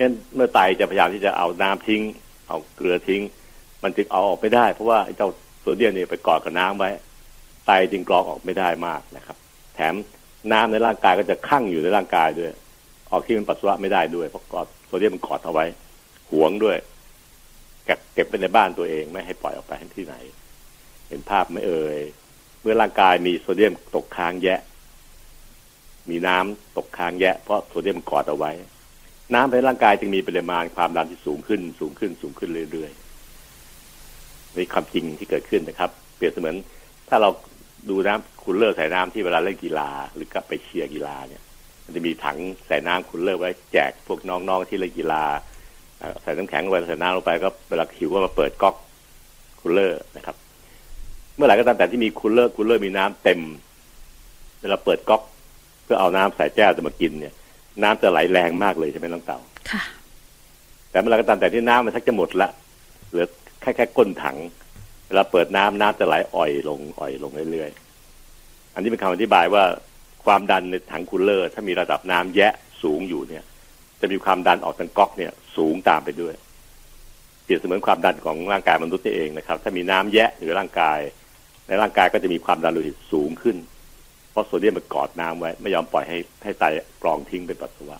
[0.00, 2.02] งั้นเมื่อตายจะพยายามที่จะเอาน้ำทิ้ง
[2.48, 3.22] เอาเกลือทิ้ง
[3.82, 5.28] มันจึงเอาออกไม่ได้ เพราะว่าไอ้เจ้า
[5.60, 6.90] โซเดียมเนี่ยไปกอดกับน้ำไว้
[7.66, 9.36] ไตจึงกรองออกไม่ได้มากนะครับ
[9.74, 9.94] แถม
[10.52, 12.50] น้ำในร่างกายก็จะคั่งอยู่ในร่างกายด้วย
[13.10, 15.64] ออกที่มันปัสสาวะไม่ได้ด้วยเพราะกอดโซเดียมมันกอดเอาไว้
[16.32, 16.76] หวงด้วย
[17.84, 20.14] เก็บเก็บไปในบ้านตัวเองไม่ให้ปล่อยออกไปที่ไหน
[21.08, 21.98] เห็นภาพไม่เอ่ย
[22.60, 24.60] เมื่อร่างกายมีโซเดียมตกค้างแยะ
[26.10, 28.52] มีน้ำตกค้างแยะ เพราะโซเดียมกอดเอาไว้
[29.34, 36.56] น้ำในร่างกายจึงมีปริมาณความดันที่สูงขึ้น สูงขึ้นสูงขึ้นเรื่อยๆนี่ความจริงที่เกิดขึ้นนะครับ เปรียบเสมือน
[37.08, 37.30] ถ้าเรา
[37.90, 41.42] ดูน้ำคุณเลอร์ใส่น้ำที่เวลาเล่นกีฬา หรือกับไปเชียร์กีฬาเนี่ย
[41.84, 45.22] มันจะมีถังใส่น้ำคุณเลิกไว้แจกพวกน้องๆที่เล่นกีฬา
[46.22, 48.76] ใส่น้ำแข็งลงไปใส่น้ำลงไปก็เวลาหิวก็มาเปิดก๊อก
[49.60, 50.36] คูลเลอร์นะครับ
[51.36, 53.40] เมื่อไหร่ก็ตามแต่ที่มีคูลเลอร์คูลเลอร์มีน้ำเต็ม
[54.62, 55.22] เวลาเปิดก๊อก
[55.84, 57.34] เพื่อเอาน้ำใส่แก้วจะมากินเนี่ย
[57.82, 59.38] น้ำจะไหลแรงมากเลยใช่ไหมน้องเต่า
[59.70, 59.82] ค่ะ
[60.90, 62.48] แต่เมื่อไหร่ก็ตามแต่ที่น้ำมันชักจะหมดละ
[63.10, 63.26] เหลือ
[63.60, 64.36] แค่แค่ก้นถัง
[65.06, 69.64] เวลาเปิดน้ำน้ำจะไหลอ่อยลงอ่อยลงเรื่อยๆอันนี้เป็นคำอธิบายว่า
[70.24, 72.52] ความดันในถังคูลเลอร์ ถ้ามีระดับน้ำแยะ
[72.82, 73.44] สูงอยู่เนี่ย
[74.00, 76.34] จะมีความดันออกทางก๊อกเนี่ย สูงตามไปด้วย
[77.44, 80.98] เปรียบเสมือนความดันของร่างกายมนุษย์เองนะครับ ถ้ามีน้ำแยะหรือร่างกาย
[81.66, 83.69] ในร่างกายก็จะมีความดันโลหิตสูงขึ้นเพ
[84.40, 86.64] ราะโซเดียมมันกอดน้ำไว้ ไม่ยอมปล่อยให้ให้ไต
[87.02, 87.98] กรองทิ้งเป็นปัสสาวะ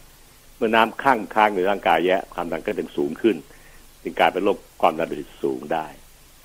[0.57, 3.37] เมื่อน้ำข้างค้างในร่างกายแยะความดันก็จะสูงขึ้น
[4.03, 5.87] จึงกลายเป็นโรคความดันโลหิตสูงได้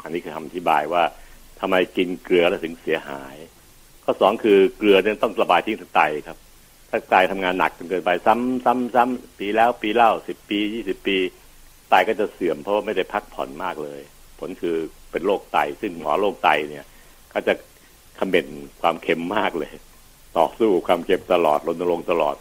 [0.03, 1.03] อันนี้คือคำอธิบายว่า
[1.59, 3.35] ทำไมกินเกลือแล้วถึงเสียหาย
[4.03, 6.37] ข้อสองคือเกลือเนี่ยต้องระบายทิ้งทางไตครับ
[6.89, 11.17] ถ้าไตทำงานหนักจนเกินไปซ้ำซ้ำซ้ำปีแล้วปีเล่าสิบปียี่สิบปี
[11.89, 14.01] ไตก็จะเสื่อมเพราะว่าไม่ได้พักผ่อนมากเลย
[14.39, 14.75] ผลคือ
[15.11, 16.85] เป็นโรคไตซึ่งหมอโรคไตเนี่ย
[17.33, 17.53] ก็จะ
[18.19, 18.47] คอมเมน
[18.81, 19.71] ความเค็มมากเลย
[20.37, 22.35] ต่อสู้ความเค็มตลอดรณรงค์ตลอด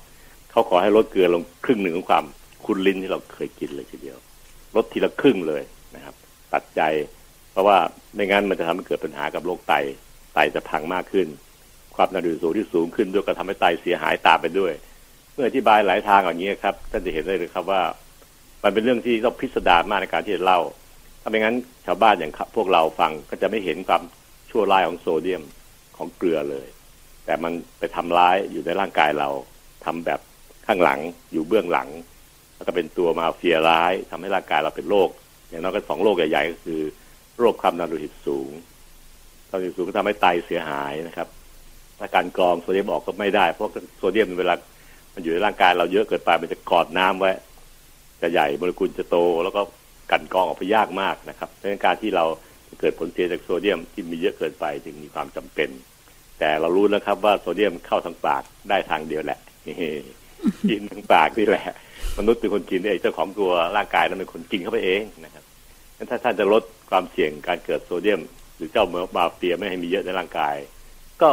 [0.50, 2.24] เขาขอให้ลดเกลือลงครึ่งหนึ่งของความ
[2.64, 4.18] คุณลิ้นที่เราเคยกินเลยทีเดียว
[4.76, 5.62] ลดทีละครึ่งเลย
[5.94, 6.14] นะครับ
[6.52, 6.82] ตัดใจ
[7.52, 7.76] เพราะว่า
[8.14, 9.74] ไม่งั้นมันจะทำให้เกิดปัญหากับโรคไต
[10.34, 11.26] ไตจะพังมากขึ้น
[11.96, 14.72] ความดันสูงที่สูงขึ้นด้วยก็ทำให้ไตเสียหายตามไปด้วย
[15.32, 17.82] เมื่ออธิบายหลายทางอย่างนี้ครับท่านจะเห็นได้เลยครับว่า
[18.62, 20.60] มันเป็นเรื่องที่ต้องพิสดารมากในการที่จะเล่า
[21.22, 21.56] ถ้าไม่งั้น
[21.86, 24.02] ชาวบ้านอย่างพวกเราฟังก็จะไม่เห็นความ
[24.50, 25.42] ชั่วร้ายของโซเดียม
[25.96, 26.66] ของเกลือเลย
[27.26, 29.28] แต่มันไปทำร้ายอยู่ในร่างกายเรา
[29.84, 30.20] ทำแบบ
[30.66, 31.00] ข้างหลัง
[31.32, 31.88] อยู่เบื้องหลัง
[32.56, 35.08] แล้วก็เป็นตัวมาเฟียร้ายทำให้ร่างกายเราเป็นโรค
[35.48, 36.80] อย่างน้อยก็สองโรคใหญ่ๆก็คือ
[37.38, 38.50] โรคความดันโลหิตสูง
[39.48, 41.28] ความดันโลหิตสูงก็ทำให้ไตเสียหายนะครับ
[41.98, 44.54] ถ้าการกรองโซเดียมออกก็ไม่ได้ เพราะโซเดียมเวลา
[45.14, 47.32] มันอยู่ในร่างกายเราเยอะเกินไปมันจะกอดน้ำไว้
[48.20, 49.62] จะใหญ่โมเลกุลจะโต แล้วก็
[50.12, 52.24] กันกรองออกไปยากมากนะครับดังนั้นการที่เรา
[52.80, 55.68] เกิดผลเสียจากโซเดียมที่มีเยอะเกินไปจึงมีความจำเป็น
[56.44, 59.38] แต่เรารู้นะครับว่าโซเดียมเข้าทางปากได้ทางเดียวแหละ
[60.70, 61.64] กินทางปากนี่แหละ
[62.18, 65.44] มนุษย์เป็นคนกินเองเจ้าของตัวร่างกายนั้นเป็นคนกินเข้าไปเองนะครับ
[65.96, 68.20] งั้นถ้าท่านจะลดความเสี่ยงการเกิดโซเดียม
[68.56, 70.56] หรือเจ้าเมอบาเฟียไม่ให้มีเยอะในร่างกาย
[71.22, 71.28] ก็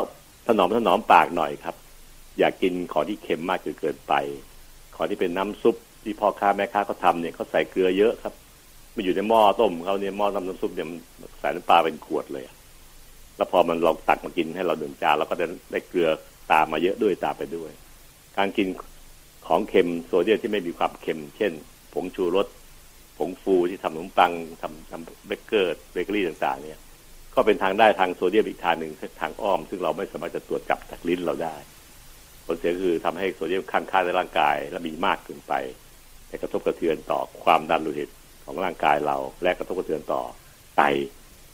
[0.47, 1.76] ถนอมถนอมปากหน่อยครับ
[2.38, 4.14] อย่ากกินของที่เค็มมากจนเกินไป
[4.95, 8.34] ของที่เป็นน้ำซุปที่พ่อค้าแม่ค้าเขาทำเนี่ยเขาใส่เกลือเยอะครับ
[8.95, 10.88] มันอยู่ในหม้อต้มเขาเนี่ยหม้อทำน้ำซุปเนี่ย
[11.39, 12.45] ใส่น้ำปลาเป็นขวดเลย
[13.42, 16.10] แล้วพอมันลองตักมากินให้เราหนึ่งจานเราก็จะได้เกลือ
[16.52, 17.72] ตามมาเยอะด้วยตามไปด้วย
[18.38, 18.68] การกิน
[19.48, 21.52] ของเค็มโซเดียมที่ไม่มีความเค็ม เช่น
[21.94, 22.48] ผงชูรส
[23.18, 24.32] ผงฟูที่ทำขนมปัง
[24.62, 26.80] ทำทำเบเกอร์เบเกอรี่ต่างๆ เนี่ย
[27.36, 31.56] ก็เป็นทางได้ทางโซเดียมอีกทางหนึ่งทางอ้อม ซึ่งเราไม่สามารถจะตรวจจับจากลิ้นเราได้
[32.46, 35.54] ผลเสียคือทำให้โซเดียมข้างค่าในร่างกาย และมีมากเกินไป
[36.28, 38.10] แต่กระทบกระเทือนต่อความดันโลหิต
[38.46, 40.22] ของร่างกายเรา และกระทบกระเทือนต่อ
[40.78, 40.84] ไต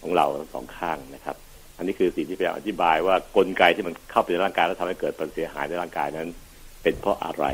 [0.02, 1.38] ของเราทั้งสองข้างนะครับ
[1.78, 6.28] อันนี้คือสิ่งที่พยายามอธิบายว่ากลไกที่มันเข้าไปในร่างกายแล้วทำให้เกิดผลเสียหายในร่างกายนั้น
[6.84, 7.46] เป็นเพราะอะไร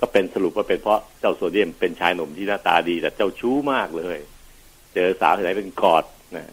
[0.00, 4.18] ก็เป็นสรุปว่าเป็นเพราะเจ้าโซเดียมเป็นชายหนุ่มที่หน้าตาดีแต่เจ้าชู้มากเลย
[4.94, 6.04] เจอสาวที่ไหนเป็นกอด
[6.36, 6.44] นะ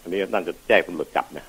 [0.00, 1.46] อันนี้นั่นจะแจ้งตำรวจจับนะ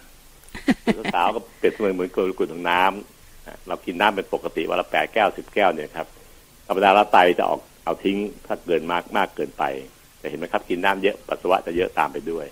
[1.16, 6.08] สาวก็เปรียบเสมือนเหมือนกลุ่นของน้ำเรากินน้ำเป็นปกติวันละแปดแก้วสิบแก้วเนี่ยครับ
[6.68, 9.64] ธรรมดาเราไตจะออกเอาทิ้งถ้าเกินมากมากเกินไป
[10.20, 12.46] แต่เห็นไหมครับกินน้ำเยอะปัสสาวะจะเยอะตามไปด้วย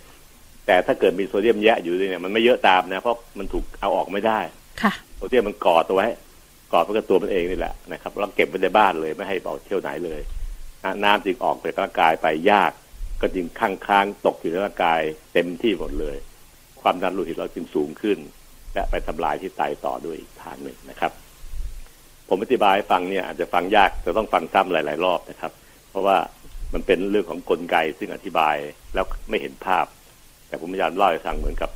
[0.68, 4.40] แต่ถ้าเกิดมีโซเดียมแยะอยู่เนี่ยมันไม่เยอะตามนะ เพราะมันถูกเอาออกไม่ได้
[4.82, 6.08] ค่ะโซเดียมมันกอดตัวไว้
[6.74, 10.22] กอดไว้กับตัวมันเองนี่แหละนะครับเราเก็บไว้ในบ้านเลยไม่ให้เอาเที่ยวไหนเลย
[11.04, 12.72] น้ำจึงออกไปร่างกายไปยาก
[13.22, 15.00] ก็จึงค้างค้างตกอยู่ในร่างกาย
[15.34, 16.18] เต็มที่หมดเลย
[16.82, 18.18] ความดันโลหิตเราจึงสูงขึ้น
[18.74, 21.12] และไปทำลายที่ไตต่อด้วยอีกทางหนึ่งนะครับ
[22.30, 25.52] ผมอธิบายให้ฟังเนี่ยอาจจะฟังยากจะต้องฟังซ้ำหลาย ๆ รอบนะครับ
[25.90, 26.18] เพราะว่า
[26.74, 28.56] มันเป็นเรื่องของกลไกซึ่งอธิบาย
[28.94, 29.86] แล้วไม่เห็นภาพ
[30.56, 31.72] แต่ผมพยายามเล่าให้ฟังเหมือนกับ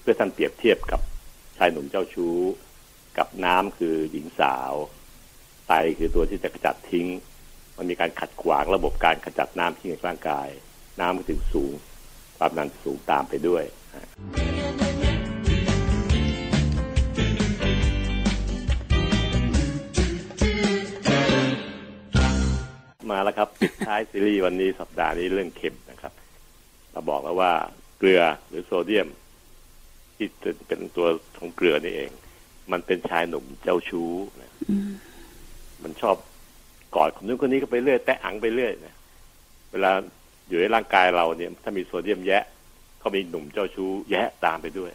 [0.00, 1.00] เพื่อท่านเปรียบเทียบกับ
[1.56, 2.36] ชายหนุ่มเจ้าชู้
[3.18, 4.72] กับน้ำคือหญิงสาว
[5.68, 7.06] ไตคือตัวที่จะกระจัดทิ้ง
[7.76, 10.48] มันมีการขัดขวางระบบการขจัดน้ำทิ้งในร่างกาย
[11.00, 11.72] น้ำก็ถึงสูง
[12.38, 13.64] ความดันสูงตามไปด้วย
[23.10, 26.12] มาแล้วครับปิดท้ายซีรีส์วันนี้สัปดาห์นี้เรื่องเค็มนะครับ
[26.92, 27.52] เราบอกแล้วว่า
[27.98, 29.08] เกลือหรือโซเดียม
[30.16, 30.26] ที่
[30.68, 31.06] เป็นตัว
[31.38, 32.10] ของเกลือนี่เอง
[32.72, 34.10] มันเป็นชายหนุ่มเจ้าชู้
[34.42, 34.52] นะ
[35.82, 36.16] มันชอบ
[36.96, 38.94] กอดคนนู้นคนนี้ก็ไปเรื่อยแตะอังไปเรื่อยนะ
[39.72, 39.90] เวลา
[40.48, 42.44] อยู่ในร่างกายเราเนี่ย ถ้ามีโซเดียมแยะ
[43.02, 44.92] ก็มีหนุ่มเจ้าชู้ แยะตามไปด้วย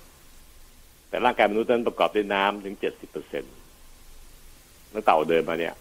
[1.09, 3.53] แต่ร่างกายมนุษย์นั้นประกอบด้วยน้ำถึงเจ็ดสิบเปอร์เซ็นต์
[4.93, 5.73] ตั้งเต่าเดินมาเนี่ย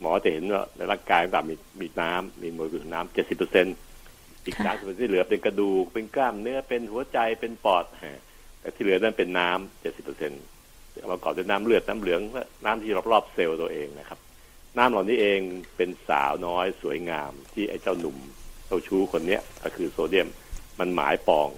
[0.00, 3.66] หมอจะเห็นว่าในร่างกายต่างมีมีน้ำมีโมเลกุลน้ำเจ็ดสิบเปอร์เซ็น
[4.44, 7.84] อีกสามสิบเปอร์เซ็นที่เหลือเป็นกระดูก เป็นกล้ามเนื้อเป็นหัวใจเป็นปอด
[8.60, 10.42] แต่ที่เหลือนั้นเป็นน้ำเจ็ดสิบเปอร์เซ็นต์
[11.10, 14.18] ประกอบด้วยน้ำเลือดน้ำเหลืองและน้ำที่รอบๆเซลล์ตัวเองนะครับ
[14.78, 15.40] น้ำเหล่านี้เอง
[15.76, 18.16] เป็นสาวน้อยสวยงามที่ไอ้เจ้าหนุ่ม
[18.66, 20.28] เจ้าชู้คนเนี้ยก็คือโซเดียม
[20.80, 21.48] มันหมายปอง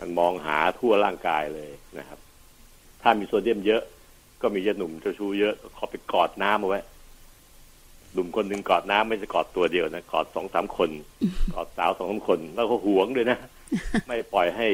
[0.00, 2.18] มันมองหาทั่วร่างกายเลยนะครับ
[3.02, 3.82] ถ้ามีโซเดียมเยอะ
[4.42, 6.80] ก็มีเจ้าหนุ่มเจ้าชู้เยอะเขาไปกอดน้ำเอาไว้
[8.12, 10.90] หนุ่มคนหนึ่งกอดน้ำไม่จะกอดตัวเดียวนะกอดสองสามคน
[11.54, 13.38] กอดสาวสองสามคน แล้วก็หวงด้วยนะ
[14.06, 14.68] ไม่ปล่อยให้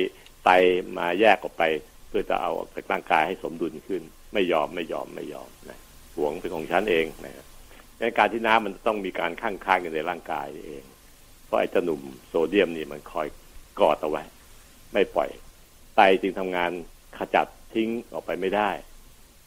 [0.44, 0.50] ไต
[0.98, 1.62] มาแยกออกไป
[2.08, 2.52] เพื่อจะเอา
[2.92, 4.02] ร่างกายให้สมดุลขึ้น
[4.34, 5.78] ไม่ยอมไม่ยอมไม่ยอมนะ
[6.16, 7.46] หวงเป็นของฉันเองนะ
[7.98, 10.84] ในการที่น้ำมันต้องมีการข้างค้างอยู่ในร่างกายเอง
[11.46, 13.26] เพราะไอ้เจ้าหนุ่มโซเดียมนี่มันคอย
[13.80, 14.22] กอดเอาไว้
[14.92, 15.30] ไม่ปล่อย
[15.96, 16.70] ไตจึงทำงาน
[17.18, 18.70] ขจัดทิ้งออกไปไม่ได้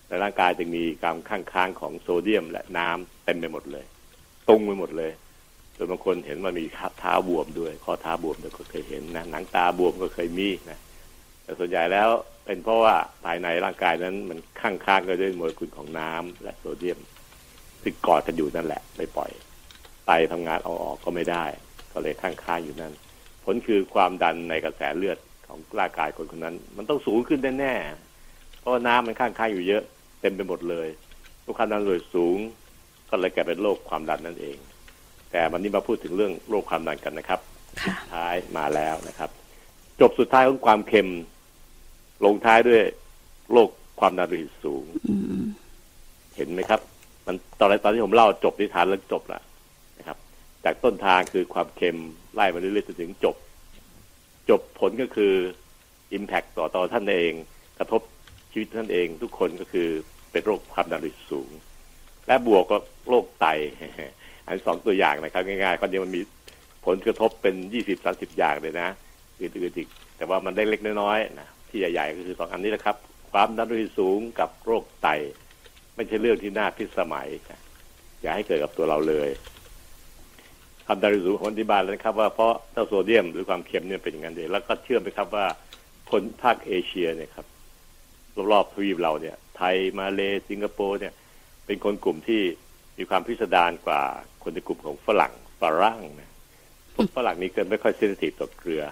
[0.08, 3.86] ในร่างกายจึงมีการข้างค้างของโซเดียมและน้ำเต็มไปหมดเลย
[4.50, 5.12] ตรงไปหมดเลย
[5.76, 6.66] จนบางคนเห็นมันมี
[7.00, 10.80] เท้าบวมด้วยข้อเท้าบวมเด็กก็เคยเห็นนะหนังตาบวมก็เคยมีนะ
[11.44, 12.10] แต่ส่วนใหญ่แล้ว
[12.46, 17.00] เป็นเพราะว่าภายในร่างกายนั้นมันข้างค้างกันด้วยโมเลกุลของน้ำและโซเดียม
[17.84, 19.32] ซึ่งกอดกันอยู่นั่นแหละไม่ปล่อย
[20.06, 21.46] ไตทำงานเอาออกก็ไม่ได้
[21.94, 22.94] ก็เลยข้างค้างอยู่นั่น
[23.44, 25.18] ผลคือความดันในกระแสเลือด
[25.48, 29.84] ของร่างกายคนคนนั้น มันต้องสูงขึ้นแน่ๆเพราะน้ำมันข้างค้างอยู่เยอะ
[30.22, 30.88] เต็มไปหมดเลย
[31.44, 32.38] ทุกความดันโลหิตสูง
[33.12, 34.58] ก็เลยกลายเป็นโรคความดันนั่นเอง
[35.32, 37.40] แต่วันนี้มาพูดถึงเรื่องโรคความดันกันนะครับ
[37.86, 39.30] สุดท้ายมาแล้วนะครับ
[40.02, 41.12] จบสุดท้ายของความเค็ม
[42.26, 42.82] ลงท้ายด้วย
[43.52, 44.86] โรคความดันโลหิตสูง
[46.36, 46.82] เห็นไหมครับ
[47.26, 49.42] มันตอนแรกตอนที่ผมเล่าจบนิทานแล้วจบละ
[49.98, 50.18] นะครับ
[50.66, 51.98] จากต้นทางคือความเค็ม
[52.34, 53.36] ไล่มาเรื่อยๆจนถึงจบ
[54.50, 55.34] จบผลก็คือ
[56.14, 57.34] อิมแพคต่อต่อท่านเอง
[57.80, 58.02] กระทบ
[58.52, 59.88] ชีวิตท่านเอง ทุกคนก็คือ
[60.32, 61.50] เป็นโรคความดันโลหิตสูง
[62.28, 63.48] และบวกก็โรคไต
[64.48, 66.22] อันสองตัวอย่างนะครับง่ายๆก็เดียวมันมี
[66.86, 68.88] ผลกระทบเป็นยี่สิบสาสิบอย่างเลยนะ
[69.42, 72.96] อื่นๆอีกแต่ว่ามันได้เล็กน้อยๆนะที่ใหญ่ๆก็คือสองอันนี้แหละครับ
[73.32, 75.08] ความดันโลหิตสูงกับโรคไต
[75.96, 77.28] ไม่ใช่เรื่องที่น่าพิสมัย
[78.22, 79.30] อย่าให้เกิดกับตัวเราเลย
[80.86, 85.46] ความดันโลหิตสูงคนที่บานแล้วนะครับ ว่าเพราะเจ้าโซเดียมหรือความเค็มเนี่ยเป็นอย่างนั้นเองแล้วก็เชื่อมไหมครับว่า
[86.12, 87.46] คนภาคเอเชียเนี่ยครับ
[88.52, 91.14] รอบๆทวีปเราเนี่ย ไทยมาเลสิงคโปร์เนี่ย
[91.66, 92.42] เป็นคนกลุ่มที่
[92.98, 94.02] มีความพิสดารกว่า
[94.44, 96.32] คนในกลุ่มของฝรั่งฝรั่งนะ
[96.94, 98.84] พวกฝรั่งนี่เกินไม่ค่อย sensitive ต่อเกลือ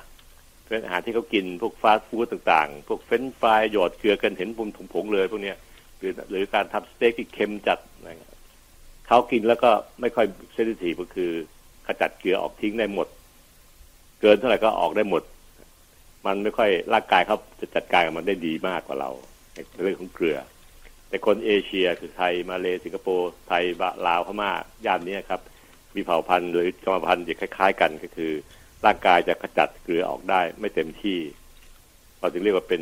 [0.67, 5.57] เป็นอาหารที่เขากินพวกฟาสต์ฟู้ดต่างๆ พวกเฟรนช์ฟรายหยอดเกลือกันเห็นปุ่มผงเลยพวกเนี้ย
[5.97, 8.29] หรือหรือการทำสเต็กที่เค็มจัดนะ
[9.07, 11.31] เขากินแล้วก็ไม่ค่อย sensitive ก็คือ
[11.87, 13.07] ขจัดเกลือออกทิ้งได้หมด
[14.21, 15.23] เกินเท่าไหร่ก็ออกได้หมด
[16.25, 19.09] มันไม่ค่อยร่างกายเขาจะจัดการกับมันได้ดีมากกว่าเรา
[19.53, 20.37] ในเรื่องของเกลือ
[21.09, 23.63] แต่คนเอเชียคือไทยมาเลสิงคโปร์ไทย
[24.07, 24.51] ลาวพม่า
[24.85, 25.41] ย่านนี้ครับ
[25.95, 28.31] มีเผ่าพันธุ์หรือกรรมพันธุ์จะคล้ายๆ กันก็คือ
[28.85, 31.19] ร่างกายจะขจัดเกลือออกได้ไม่เต็มที่
[32.19, 32.81] เราจึงเรียกว่าเป็น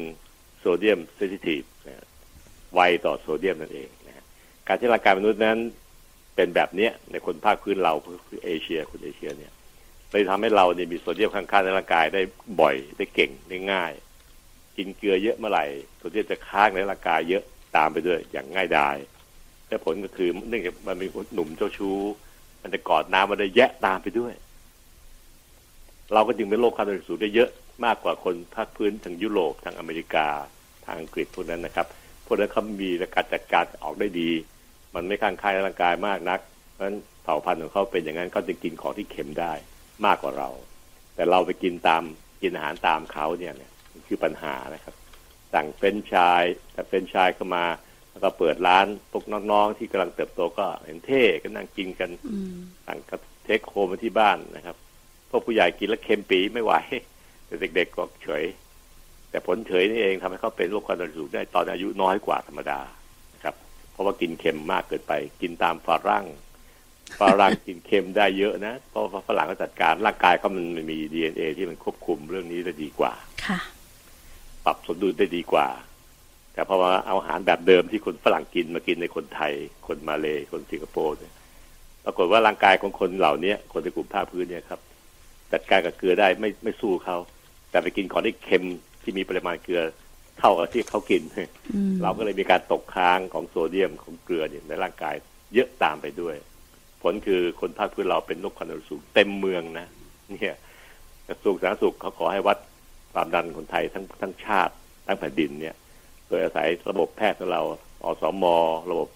[0.59, 1.61] sodium sensitive
[2.73, 4.25] ไวต่อโซเดียมนั่นเองนะ
[4.67, 5.57] การที่ร่างกายมนุษย์นั้น
[6.35, 7.93] เป็นแบบเนี้ยในคนภาคพื้นเรา
[8.27, 9.51] คือเอเชียคนเอเชียเนี่ย
[10.09, 12.21] เลยทำให้เราเนี่ยมีโซเดียมค้างๆในร่างกายได้
[12.61, 13.91] บ่อยได้เก่งได้ง่าย
[14.77, 15.65] กินเกลือเยอะเมื่อไหร่
[15.97, 17.43] โซเดียมจะค้างในร่างกายเยอะ
[17.77, 18.97] ตามไปด้วยอย่างง่ายดาย
[19.67, 21.97] แต่ผลก็คือเนื่องจากมันมีหนุ่มเจ้าชู้
[22.61, 24.33] มันจะกอดน้ำมันได้แยะตามไปด้วย
[26.13, 27.49] เราก็จึงเป็นโรคความดันสูงได้เยอะ
[27.85, 30.27] มากกว่าคนภาคพื้นทางยุโรปทางอเมริกา
[30.85, 31.87] ทางอังกฤษพวกนั้นนะครับ
[32.25, 34.29] พวกนั้นเขามีการจัดการออกได้ดี
[34.95, 36.39] มันไม่ข้างคายร่างกายมากนัก
[36.73, 39.53] เพราะฉะนั้นเผ่าพันธุ์ของเขาเป็นอย่างนั้นเขาจะกินของที่เค็มได้
[40.05, 40.49] มากกว่าเรา
[41.15, 42.03] แต่เราไปกินตาม
[42.41, 43.53] กินอาหารตามเขาเนี่ย
[44.07, 44.95] คือปัญหานะครับ
[45.53, 46.43] สั่งเป็นชาย
[46.73, 47.65] แต่เป็นชายเข้ามา
[48.11, 52.09] แล้วก็เปิดร้านพวกน้องๆที่กำลังเติบโตก็เห็นเท่ก็นั่งกินกัน
[52.87, 54.75] สั่งกับเทคโฮมาที่บ้านนะครับ
[55.29, 56.73] พวกผู้ใหญ่กินแล้วเค็มปีไม่ไหว
[57.45, 58.43] แต่เด็กๆก็เฉย
[59.29, 62.79] แต่ผลเฉยนี่เองทำให้เขาเป็นโรคความดันสูงได้ตอนอายุน้อยกว่าธรรมดา
[63.33, 63.55] นะครับ
[63.91, 66.25] เพราะว่ากินเค็มมากเกินไป กินตามฝรั่ง
[67.19, 73.13] ฝรั่งกินเค็มได้เยอะนะเพราะฝรั่งก็จัดการร่างกายเขามันมีดีเอ็นเอที่มันควบคุมเรื่องนี้ได้ดีกว่า
[73.45, 73.59] ค่ะ
[74.67, 75.67] ปรับสมดุลได้ดีกว่า
[76.53, 79.53] แต่พอมาเอาอาหารแบบเดิมที่คนฝรั่งกินมากินในคนไทย
[79.87, 81.33] คนมาเลยคนสิงคโปร์เนี่ย
[82.05, 84.79] ปรากฏว่าร่างกายของคนเหล่านี้คนในกลุ่มภาคพื้นเนี่ยครับ
[85.51, 87.17] จัดการกับเกลือได้ไม่ไม่สู้เขา
[87.69, 88.65] แต่ไปกินของที่เค็ม
[89.03, 89.81] ที่มีปริมาณเกลือ
[90.39, 91.21] เท่ากับที่เขากิน
[92.01, 95.15] เราก็เลยมีการตกค้างของโซเดียมของเกลือเนี่ยในร่างกาย
[95.53, 96.35] เยอะตามไปด้วย
[97.01, 99.87] ผลคือคนภาคพื้นเราเป็นโรคความดันสูงเต็มเมืองนะ
[100.33, 100.55] เนี่ย
[101.27, 102.57] กระทรวงสาธารณสุขเขาขอให้วัด
[103.17, 104.73] ความดันคนไทยทั้งทั้งชาติ
[105.07, 105.75] ทั้งแผ่นดินเนี่ย
[106.27, 107.61] โดยอาศัยระบบแพทย์ของเรา
[108.03, 108.45] อสม
[108.91, 109.09] ระบบ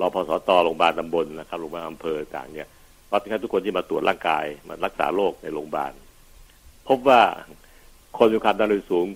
[0.00, 2.68] รอพสตโรงพยาบาลตำบลนะครับโรงพยาบาลอำเภอต่างเนี่ย
[3.10, 5.92] วัดให้ทุกคนที่มาตรวจร่างกายมารักษาโรคในโรงพยาบาล
[6.88, 7.20] พบว่า
[8.18, 9.06] คนมีความดันโลหิตสูง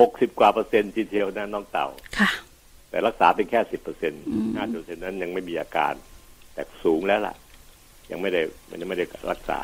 [0.00, 1.86] หกสิบกว่าเปอร์เซ็นต์ทีเดียวนะน้องเต่า
[2.18, 2.30] ค่ะ
[2.90, 4.22] แต่รักษาเป็นแค่สิบเปอร์เซ็นต์
[4.56, 5.94] ห้าเปอร์เซ็นต์นั้นยังไม่มีอาการ
[6.54, 7.34] แต่สูงแล้วล่ะ
[8.10, 9.60] ยังไม่ได้มันยังไม่ได้รักษา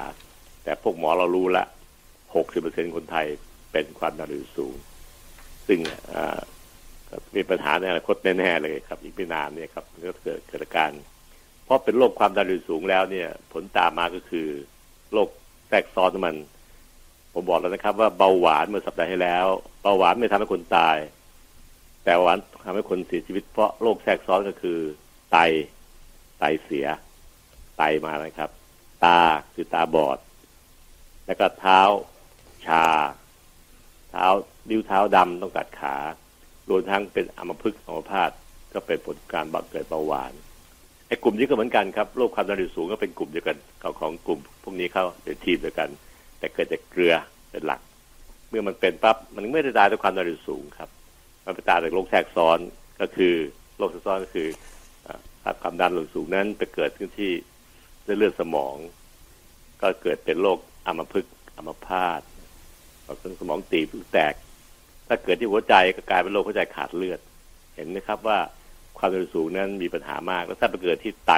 [0.65, 1.65] แต่พวกหมอเรารู้ละ
[2.37, 3.27] หกสิบเปอร์เซ็นคนไทย
[3.73, 4.75] เป็นความดันโลหิตสูง
[5.67, 5.79] ซึ่ง
[7.37, 10.91] มีปัญหาในอนาคตแน่ๆเลยครับ อีกไม่นานเนี่ยครับก็เกิดเกิดอาการ
[11.65, 14.49] เพราะเป็นโรคความดันโลหิตสูงแล้วเนี่ย ผลตามมาก็คือ
[15.13, 15.29] โรค
[15.69, 16.37] แทรกซ้อนมัน
[17.35, 19.47] ผมบอกแล้วนะครับ ว่าเบาหวานเมื่อสัปดาห์ที่แล้ว
[19.83, 20.97] เบาหวานไม่ทำให้คนตาย
[22.05, 24.79] แต่หวานทำให้คนเสียชีวิต เพราะโรคแทรกซ้อนก็คือ
[25.31, 25.37] ไต
[26.39, 26.87] ไตเสีย
[27.79, 28.51] ไตมานะครับ
[29.05, 29.19] ตา
[29.55, 30.19] คือตาบอด
[31.27, 31.81] แล้วก็เท้า
[32.67, 32.85] ชา
[34.11, 34.27] เท้า
[34.71, 35.97] นิ้วเท้าดำต้องตัดขา
[36.69, 38.31] รวมทั้งเป็นอัมพฤกษ์อัมพาต
[38.73, 40.33] ก็เป็นผลการบังเกิดเบาหวาน
[41.07, 45.89] ไอ้กลุ่มนี้ก็เหมือนกันครับโรคความดันโลหิตสูงก็เป็นกลุ่มเดียวกันของของกลุ่ม พวกนี้เข้าเป็นทีมเดียวกัน
[46.39, 47.15] แต่เกิดจากเกลือ
[47.51, 47.81] เป็นหลัก
[48.49, 50.91] เมื่อมันเป็นปั๊บมันไม่ได้ตายด้วยความดันโลหิตสูงครับ
[51.45, 52.59] มันไปตายจากโรคแทรกซ้อน
[53.01, 53.35] ก็คือ
[53.77, 54.49] โรคแทรกซ้อนก็คือ
[55.63, 57.33] ความดันโลหิตสูงนั้นไปเกิดขึ้นที่
[58.19, 58.77] เลือดสมอง
[59.81, 62.21] ก็เกิดเป็นโรคอัมพฤกษ์อัมพาต
[63.19, 64.35] เส้นสมองตีบแตก
[65.09, 67.21] ถ้าเกิดที่หัวใจก็กลายเป็นโรคหัวใจขาดเลือด
[67.77, 68.39] เห็นไหมครับว่า
[68.99, 71.33] ความดันสูงนั้นมีปัญหามาก แล้วถ้าไปเกิดที่ไต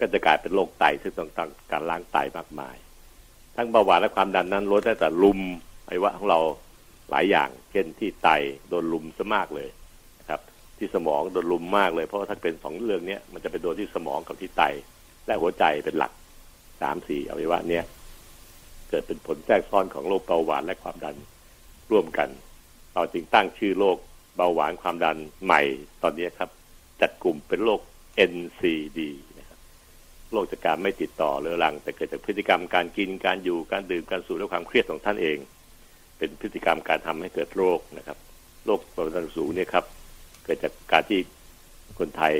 [0.00, 1.30] ก็จะกลายเป็นโรคไตซึ่งต้อง
[1.70, 2.76] การล้างไตมากมาย
[3.56, 5.40] ทั้งเบาหวานและความดันนั้นลดได้แต่ลุม
[5.86, 6.40] ไอวะของเรา
[7.10, 8.28] หลายอย่าง เช่นที่ไต
[8.68, 9.68] โดนลุมซะมากเลย
[10.20, 10.40] นะครับ
[10.78, 14.62] ที่สมองโดนลุมมากเลย เพราะว่าถ้าเป็นสองเรื่องนี้มันจะไปโดนที่สมองกับที่ไต
[15.26, 16.12] และหัวใจเป็นหลัก
[16.80, 17.84] สามสี่อวัยวะเนี้ย
[18.94, 21.16] กิดเป็นผลแทรกซ้อนของโรคเบาหวานและความดัน
[21.90, 22.28] ร่วมกัน
[22.94, 23.96] เราจึงตั้งชื่อโรค
[24.36, 25.62] เบาหวานความดันใหม่
[26.02, 26.50] ตอนนี้ครับ
[27.00, 27.80] จัดกลุ่มเป็นโรค
[28.32, 29.00] NCD
[29.38, 29.58] นะครับ
[30.32, 35.38] โรคจากการไม่ติดต่อเรื้อรัง แต่เกิดจากพฤติกรรมการกินการอยู่การดื่มการสูบและความเครียดของท่านเอง
[36.18, 38.18] เป็นพฤติกรรมการทำให้เกิดโรคนะครับ
[38.66, 39.84] โรคความดันสูงเนี่ยครับ
[40.44, 41.20] เกิดจากการที่
[41.98, 42.34] คนไทย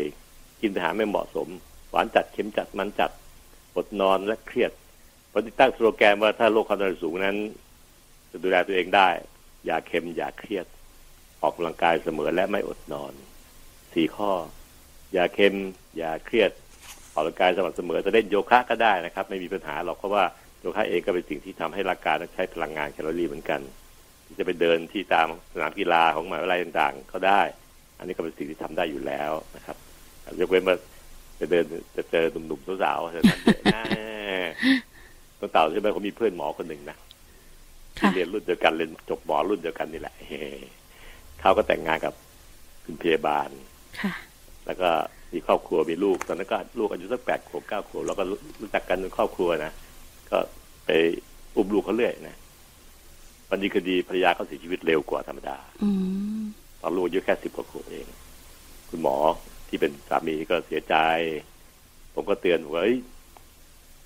[0.61, 1.49] กินอาหารไม่เหมาะสม
[1.91, 3.11] หวานจัดเค็มจัดมันจัด
[3.77, 4.73] อดนอนและเครียด
[5.37, 7.37] พอติดตั้งสโลแกนว่าถ้าโรคความดันสูงนั้น
[8.31, 9.09] จะดูแลตัวเองได้
[9.67, 10.67] อย่าเค็มอย่าเครียด
[11.43, 13.13] ออกกำลังกายเสมอและไม่อดนอน
[13.93, 14.33] สี่ข้อ
[15.13, 15.55] อย่าเค็ม
[15.97, 16.51] อย่าเครียด
[17.15, 20.25] ออกกำลังกายสม่ำเสมอจะเล่นโยคะก็ได้นะครับ ไม่มีปัญหาหรอกเพราะว่า
[20.61, 23.61] โยคะเองก็เป็นสิ่งที่ทำให้ร่างกายใช้พลังงานแคลอรี่เหมือนกัน
[24.39, 27.43] จะไปเดินที่ตามสนามกีฬาของมหาวิทยาลัยต่างๆ ก็ได้
[27.99, 29.77] อันนี้ก็เป็นสิ่งที่ทำได้อยู่แล้วนะครับ
[30.41, 30.77] ยกเว้นว่า
[31.41, 31.65] จะเดิน
[31.97, 33.83] จะเจอหนุ่มๆสาวๆเท่านั้นเองนะ
[35.45, 36.97] ต้นเต่าใช่ไหมเขามีเพื่อนหมอคนหนึ่งนะ
[37.97, 40.15] ที่ค่ะเรียนรุ่นเดียวกันเรียนจบหมอรุ่นเดียวกันนี่แหละ
[41.41, 42.15] เขาก็แต่งงานกับ
[42.85, 43.49] คุณพยาบาล
[44.01, 44.13] ค่ะ
[44.67, 44.89] แล้วก็
[45.33, 48.25] มีครอบครัวมีลูกตอนนั้นก็ลูกอายุสักแปดขวบเก้าขวบแล้วก็
[48.61, 49.73] รู้จักกันเป็นครอบครัวนะ
[50.31, 50.39] ก็
[50.85, 50.91] ไป
[51.57, 52.37] อุ้มลูกเขาเรื่อยนะ
[53.49, 55.91] วันดีคดีภรรยาเขาเสียชีวิตเร็วกว่าธรรมดาอื
[56.41, 56.43] ม
[56.81, 58.07] ตอนลูกอายุแค่สิบกว่าขวบเอง
[58.91, 59.17] คุณหมอ
[59.69, 60.95] ที่เป็นสามีก็เสียใจ
[62.15, 62.97] ผมก็เตือนว่าเฮ้ย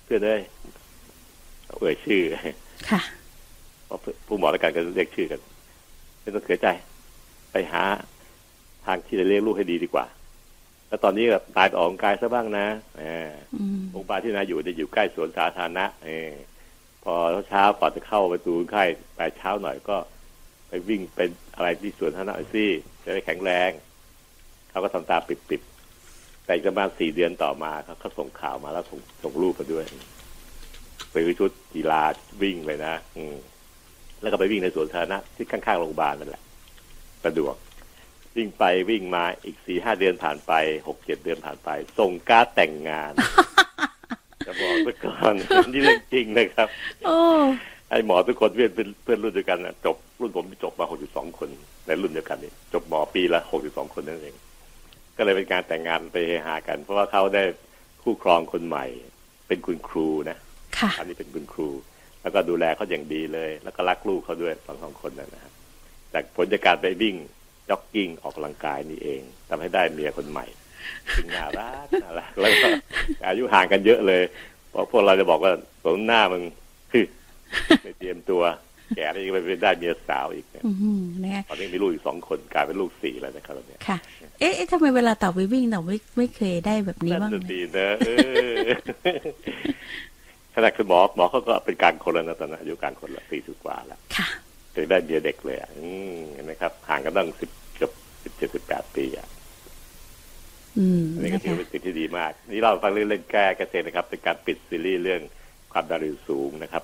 [0.03, 0.41] เพื่อนเอ้ย
[1.77, 2.21] เอ่ยชื่อ
[2.89, 3.01] ค่ะ
[3.85, 5.39] เพราะผู้หมอแล้วกันก็เรียกชื่อกัน
[6.21, 6.67] ไม่ต้องเสียใจ
[7.51, 7.83] ไปหา
[8.85, 10.05] ทางที่จะเลี้ยงลูกให้ดีดีกว่า
[10.87, 12.67] แล้วตอนนี้แบบตายไปออกกำลังกายซะบ้างนะ
[12.97, 16.31] เอออืมโรงพยาบาลที่นายอยู่จะอยู่ใกล้สวนสาธารณะเออ
[17.03, 17.13] พอ
[17.49, 18.83] เช้าก่อนจะเข้าประตูไข้
[19.15, 19.97] ไปเช้าหน่อยก็
[20.69, 22.65] ไปวิ่งเป็นอะไรที่สวนสาธารณะหน่อยสิ
[23.03, 23.71] จะได้แข็งแรง
[24.69, 29.85] เขาก็ทำตาปิดๆแต่อีกประมาณสี่เดือนต่อมาเขาเขาส่งข่าวมาแล้วส่งส่งรูปมาด้วย
[31.13, 32.01] ซื้อชุดกีฬา
[32.41, 33.35] วิ่งเลยนะ อืม
[34.21, 36.43] แล้วก็ไปวิ่งในสวนสาธารณะที่ข้างๆโรงพยาบาลนั่นแหละ
[37.25, 37.55] สะดวก
[38.37, 40.51] วิ่งไปวิ่งมาอีกสี่ห้าเดือนผ่านไป
[40.87, 43.11] หกเจ็ดเดือนผ่านไป ส่งการ์ดแต่งงาน
[44.47, 45.35] จะบอกซะก่อน
[45.71, 46.67] นี่เรื่องจริงนะครับ
[47.05, 47.15] โอ้
[47.89, 51.49] ไอ้หมอทุกคนเพื่อนเป็นเพื่อนรุ่นเดียวกันนะจบรุ่นผมจบมาหกสิบสองคน
[51.87, 54.35] ในรุ่นเดียวกันนี่จบหมอปีละหกสิบสองคนนั่นเอง
[55.17, 57.43] ก็เลยเป็นการแต่งงานไปเฮฮากัน เพราะว่าเขาได้
[58.03, 58.85] คู่ครองคนใหม่
[59.47, 60.48] เป็นคุณครูนะค่ะ
[60.99, 61.69] อันนี้เป็นคุณครู
[62.21, 65.53] แล้วก็ดูแลเขาอย่างดีเลย แล้วก็รักลูกเขาด้วยสองสองคนนั่นนะครับ
[66.13, 67.15] จากผลจากการไปวิ่ง
[67.69, 70.45] จ็อกกิ้งออกกำลังกายนี่เองทำให้ได้เมียคนใหม่
[71.15, 72.67] ซึ่งน่ารักน่ารักแล้วก็
[73.27, 74.23] อายุห่างกันเยอะเลย
[74.69, 75.51] เพราะพวกเราจะบอกว่า
[75.83, 76.43] สมหน้ามึง
[76.91, 77.05] คือ
[77.83, 78.43] ไม่เตรียมตัว
[78.95, 83.97] แก่แล้วยังไปได้เมียสาวอีกเนี่ยอืมนะคะตอนนี้มีลูกอีกสองคนกลายเป็นลูกสี่แล้วนะครับตอนเนี้ยค่ะ
[84.39, 87.87] เอ๊ะเอ๊ะทำไมเวลาเต่าไปวิ่งเต่าไม่ไม่เคยได้แบบนี้นั่นบ้างจะเลยดีนะ
[90.51, 94.27] เออขณะคุณหมอหมอเขาก็เป็นกลารคนแล้วนะตอนนั้นอายุกลารคนละสี่สิบกว่าแล้วค่ะ
[94.75, 97.91] ถึงได้เมียเด็กเลยอะอืมเห็นไหมครับ ห่างกันตั้งสิบเกือบ
[98.23, 99.27] สิบเจ็ดสิบแปดปีอะ
[100.77, 105.21] อืมอันนี้ก็นะถือคะเป็นสิ่งที่ดีมาก นี่เราฟังเรื่องเล่นแก้เกษตรนะครับ เป็นการปิดซีรีส์เรื่อง
[105.73, 106.83] ความดันโลหิตสูงนะครับ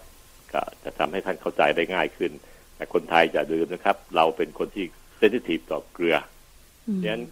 [0.53, 2.31] ก็จะทำให้ท่านเข้าใจได้ง่ายขึ้น
[2.75, 4.85] แต่คนไทยจะลืมนะครับ เราเป็นคนที่
[5.17, 6.17] เซนซิทีฟต่อเกลือ
[6.87, 7.25] อืมดังนั้น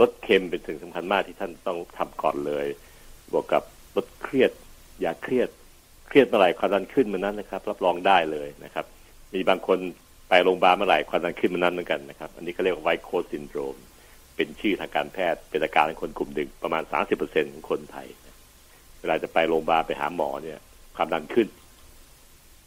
[0.00, 2.66] ลดเค็มเป็นสิ่งสำคัญมากที่ท่านต้องทำก่อนเลย
[3.32, 3.62] บวกกับ
[3.96, 4.50] ลดเครียด
[5.00, 5.48] อย่าเครียด
[6.08, 8.84] เครียดเมื่อไหร่ความดันขึ้นเมื่อนั้นนะครับ รับรองได้เลยนะครับ
[9.34, 9.78] มีบางคน
[10.28, 13.76] ไปโรงพยาบาลเมื่อไหร่ความดันขึ้นเมื่อนั้นเหมือนกันนะครับ อันนี้เขาเรียกว่า white coat syndrome
[14.36, 16.82] เป็นชื่อทางการแพทย์เป็นอาการของคนกลุ่มหนึ่งประมาณ
[17.18, 18.06] 30%ของคนไทย
[19.00, 20.58] เวลาจะไปโรงพยาบาลไปหาหมอเนี่ย
[20.96, 21.48] ความดันขึ้น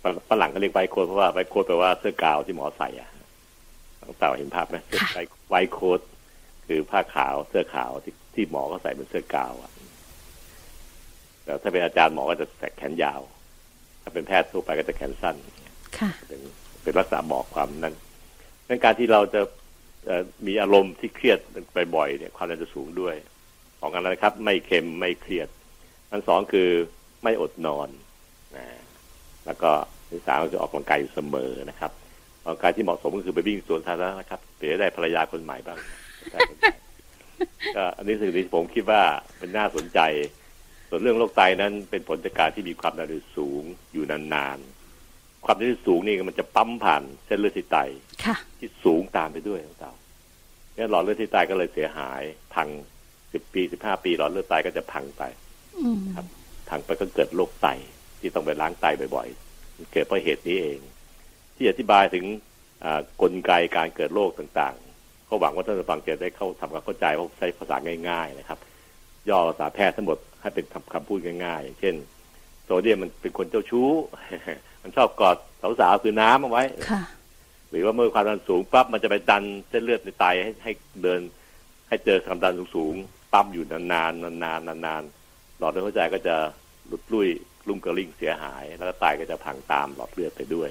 [0.03, 3.09] ฝรั่งฝรั่งก็เรียก white coat เพราะว่า white coat แปลว่าเสื้อกาวน์ที่หมอใส่อะ
[4.01, 5.99] น้องเต่าเห็นภาพไหมค่ะ white white coat
[6.67, 9.71] คือผ้าขาวเสื้อขาวที่ที่หมอก็ใส่เป็นเสื้อกาวน์อะ
[11.51, 13.21] แต่ถ้าเป็นอาจารย์หมอก็จะใส่แขนยาว
[14.01, 15.35] ถ้าเป็นแพทย์ทั่วไปก็จะแขนสั้น
[15.99, 16.41] ค่ะเป็น
[16.83, 17.95] เป็นลักษณะบอกความนั้น
[18.67, 19.41] ในการที่เราจะ
[20.07, 21.39] เอ่อมีอารมณ์ที่เครียด
[21.73, 23.15] ไปบ่อยๆเนี่ยความดันจะสูงด้วย
[23.79, 25.49] สองอันนั้นนะครับ ไม่เค็มไม่เครียด
[26.11, 26.69] อันสองคือ
[27.23, 27.89] ไม่อดนอน
[28.55, 28.65] นะ
[29.45, 29.71] แล้วก็
[30.07, 31.91] อันสามก็คือออกกำลังกายอยู่เสมอนะครับ
[32.45, 35.77] ออกกำลังกายที่เหมาะสมก็คือไปวิ่งสวนสาธารณะนะครับเผื่อจะได้ภรรยาคนใหม่บ้าง
[36.31, 36.75] ได้คนใหม่
[37.75, 39.01] ก็อันนี้สิ่งที่ผมคิดว่า
[39.37, 39.99] เป็นน่าสนใจ
[40.93, 43.63] ส่วนเรื่องโรคไตนั้นเป็นผลจากการที่มีความดันโลหิตสูง
[43.93, 47.77] อยู่นานๆ ความดันโลหิตสูงนี่มันจะปั๊มผ่านเส้นเลือดที่ไต
[48.25, 49.93] ค่ะที่ที่สูงตามไปด้วยทั้งเต่า
[50.75, 52.21] เนี่ยหลอดเลือดที่ไตก็เลยเสียหาย
[52.53, 52.67] พัง
[53.33, 55.23] สิบปีสิบห้าปีหลอดเลือดไตก็จะพังไป
[55.79, 56.25] อืมครับ
[56.69, 57.67] พังไปก็เกิดโรคไต
[58.19, 58.85] ที่ต้องไปล้างไต
[59.15, 60.79] บ่อยๆมันเกิดเพราะเหตุนี้เอง
[61.55, 62.25] ที่อธิบายถึง
[62.83, 67.77] อ่ากลไกการเกิดโรคต่างๆ ก็หวังว่าท่านผู้ฟังจะได้เข้าทำความเข้าใจเพราะใช้ภาษา
[68.09, 68.59] ง่าย ๆ นะครับ
[69.29, 71.95] ย่อภาษาแพทย์ทั้งหมด ให้เป็นคำคำพูดง่ายๆอย่างเช่น
[72.65, 73.89] โซเดียมมันเป็นคนเจ้าชู้
[74.83, 75.37] มันชอบกอด
[75.79, 77.01] สาวๆคือน้ำเอาไว้ค่ะ
[77.69, 80.71] หรือว่าเมื่อความดันสูงปั๊บมันจะไปดันเส้นเลือดในไตให้ให้
[81.03, 81.19] เดิน
[81.87, 86.35] ให้เจอความดันสูงๆปั๊มอยู่นานๆนานๆนานๆหลอดเลือดหัวใจก็จะ
[86.87, 87.29] หลุดลุ่ย
[87.67, 90.69] ลุ่มกระลิ่งเสียหาย แล้วก็ไตก็จะพังตามหลอดเลือดไปด้วย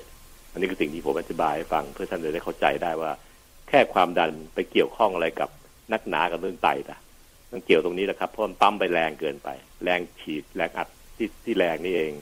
[0.52, 3.10] อันนี้คือสิ่งที่ผมอธิบายให้ฟังเพื่อท่านจะได้เข้าใจได้ว่า
[3.68, 5.50] แค่ความดันไปเกี่ยวข้องอะไรกับ
[5.92, 6.96] นักหนากับเรื่องไตปะ
[7.53, 9.48] มันเกี่ยวตรงนี้แหละครับเพราะมันปั๊มไปแรงเกินไป
[9.84, 12.12] แรงฉีดแรงอัดที่ที่แรงนี่เอง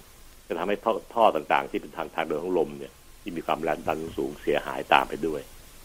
[0.47, 5.43] จะทำให้ท่อท่อต่างๆ ที่เป็นทางทางเดินของลมเนี่ย ที่มีความแรงดันสูงเสียหายตามไปด้วย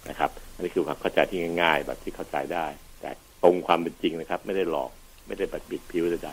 [0.10, 2.68] นะครับ อันนี้คือความเข้าใจที่ง่าย ๆ แบบที่เข้าใจได้
[3.02, 3.10] แต่
[3.44, 4.91] ตรงความเป็นจริงนะครับ ไม่ได้หลอก
[5.28, 6.32] ไม่ได้บัดบิดผิวใด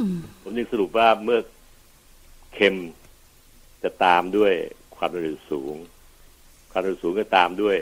[0.00, 1.38] อืมๆผมจึงสรุปว่าเมื่อ
[2.54, 2.76] เค็ม
[3.82, 4.52] จะตามด้วย
[4.96, 5.76] ความดันโลหิตสูง
[6.72, 7.76] ความดันโลหิตสูงก็ตามด้วย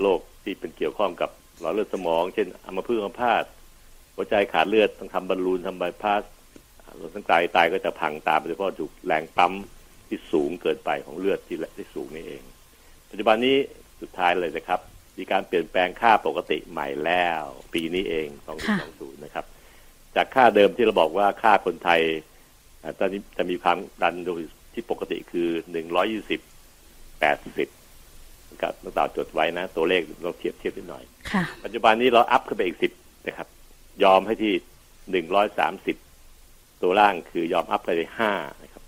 [0.00, 1.30] โรคที่เป็นเกี่ยวข้องกับ
[1.60, 3.44] หลอดเลือดสมอง เช่นอัมพฤกษ์อัมพาต
[4.14, 6.22] หัวใจขาดเลือดต้องทำบอลลูนทำบายพาส
[7.00, 9.52] รวมทั้งไตไตก็จะพังตามโดยเฉพาะถูกแรงปั๊ม
[10.08, 12.42] ที่สูงเกินไปของเลือดที่ที่สูงนี่เอง
[13.10, 13.56] ปัจจุบันนี้
[14.00, 14.80] สุดท้ายเลยนะครับ
[15.18, 17.42] มีการเปลี่ยนแปลงค่าปกติใหม่แล้ว
[17.72, 18.26] ปีนี้เอง
[18.76, 19.44] 2020นะครับ
[20.16, 22.00] จากค่าเดิมที่เราบอกว่าค่าคนไทย
[22.82, 24.40] อ่าตอนนี้จะมีความดันโดย
[24.72, 25.48] ที่ปกติคือ
[26.14, 27.83] 120 80
[28.62, 32.92] กับนักต่าวจดไว้นะ ตัวเลขเราเทียบเทียบนิดหน่อยค่ะปัจจุบันนี้เราอัพขึ้นไปอีกสิบ
[33.26, 33.48] นะครับ
[34.04, 34.52] ยอมให้ที่
[35.10, 35.96] หนึ่งร้อยสามสิบ
[36.82, 38.32] ตัวล่างคือยอมอัพไปเลยห้า
[38.62, 38.82] นะครับ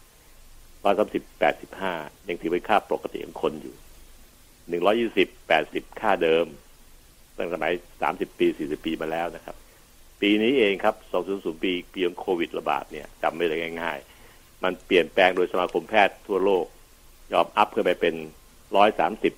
[0.84, 1.92] ร้อยสามสิบแปดสิบห้า
[2.28, 3.74] ยังถือเป็นค่าปกติของคนอยู่
[4.68, 6.46] หนึ่งร้อยี่สิบแปดสิบค่าเดิม
[7.36, 9.56] ตั้งสมัยสามสิบปีสี่สิบปีมาแล้วนะครับ
[10.20, 16.66] ปีนี้เองครับสองศูนย์ศูนย์ปีปีของโควิดระบาดเนี่ยจำไม่ได้ง่ายๆ มันเปลี่ยนแปลงโดยสมาคมแพทย์ทั่วโลก
[17.32, 18.14] ยอมอัพขึ้นไปเป็น
[18.76, 19.32] ร้อยสามสิบ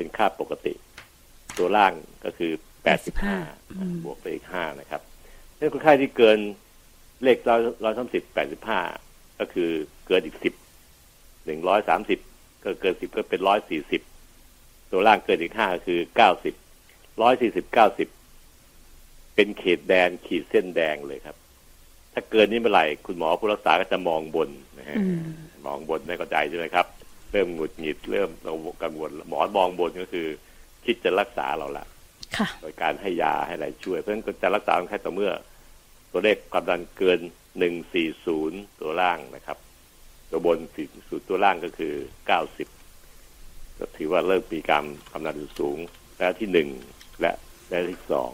[0.00, 0.74] เป็นค่าปกติ
[1.58, 1.92] ตัวล่าง
[2.24, 2.52] ก็คือ
[3.12, 5.02] 85อืมบวกไปอีก5นะครับ
[5.58, 6.38] นี่คนไข้ที่เกิน
[7.22, 8.80] เลขร้อยร้อยสามสิบแปดสิบห้า
[9.38, 9.70] ก็คือ
[10.06, 10.44] เกินอีก10
[11.48, 13.40] 130ก็เกิน10ก็เป็น
[14.16, 16.54] 140ตัวล่างเกินอีก5ก็คือ90
[17.20, 21.36] 140 90เป็นเขตแดนขีดเส้นแดงเลยครับ
[22.12, 24.48] ถ้าเกินนี้เมื่อไหร่คุณหมอผู้รักษาก็จะมองบน
[24.78, 25.22] นะฮะอืม
[25.66, 26.86] มองบนไม่เข้าใจใช่ไหมครับ
[27.32, 28.30] เริ่มหงุดหงิดเริ่ม
[28.82, 30.26] กังวลหมอมองบนก็คือ
[30.84, 31.86] คิดจะรักษาเราละ
[32.36, 35.32] ค่ะโดยการให้ยาให้อะไรช่วย เพราะฉะนั้นก็จะรักษาคนไข้ต่อเมื่อ
[36.12, 37.20] ตัวเลขความดันเกิน
[38.00, 39.58] 140ตัวล่างนะครับ
[40.30, 40.58] ตัวบน
[40.92, 41.94] 40ตัวล่างก็คือ
[42.66, 45.78] 90ก็ถือว่าเริ่มมีการความดันสูง
[46.18, 46.68] แล้วที่หนึ่ง
[47.20, 47.32] และ
[47.68, 48.32] และที่สอง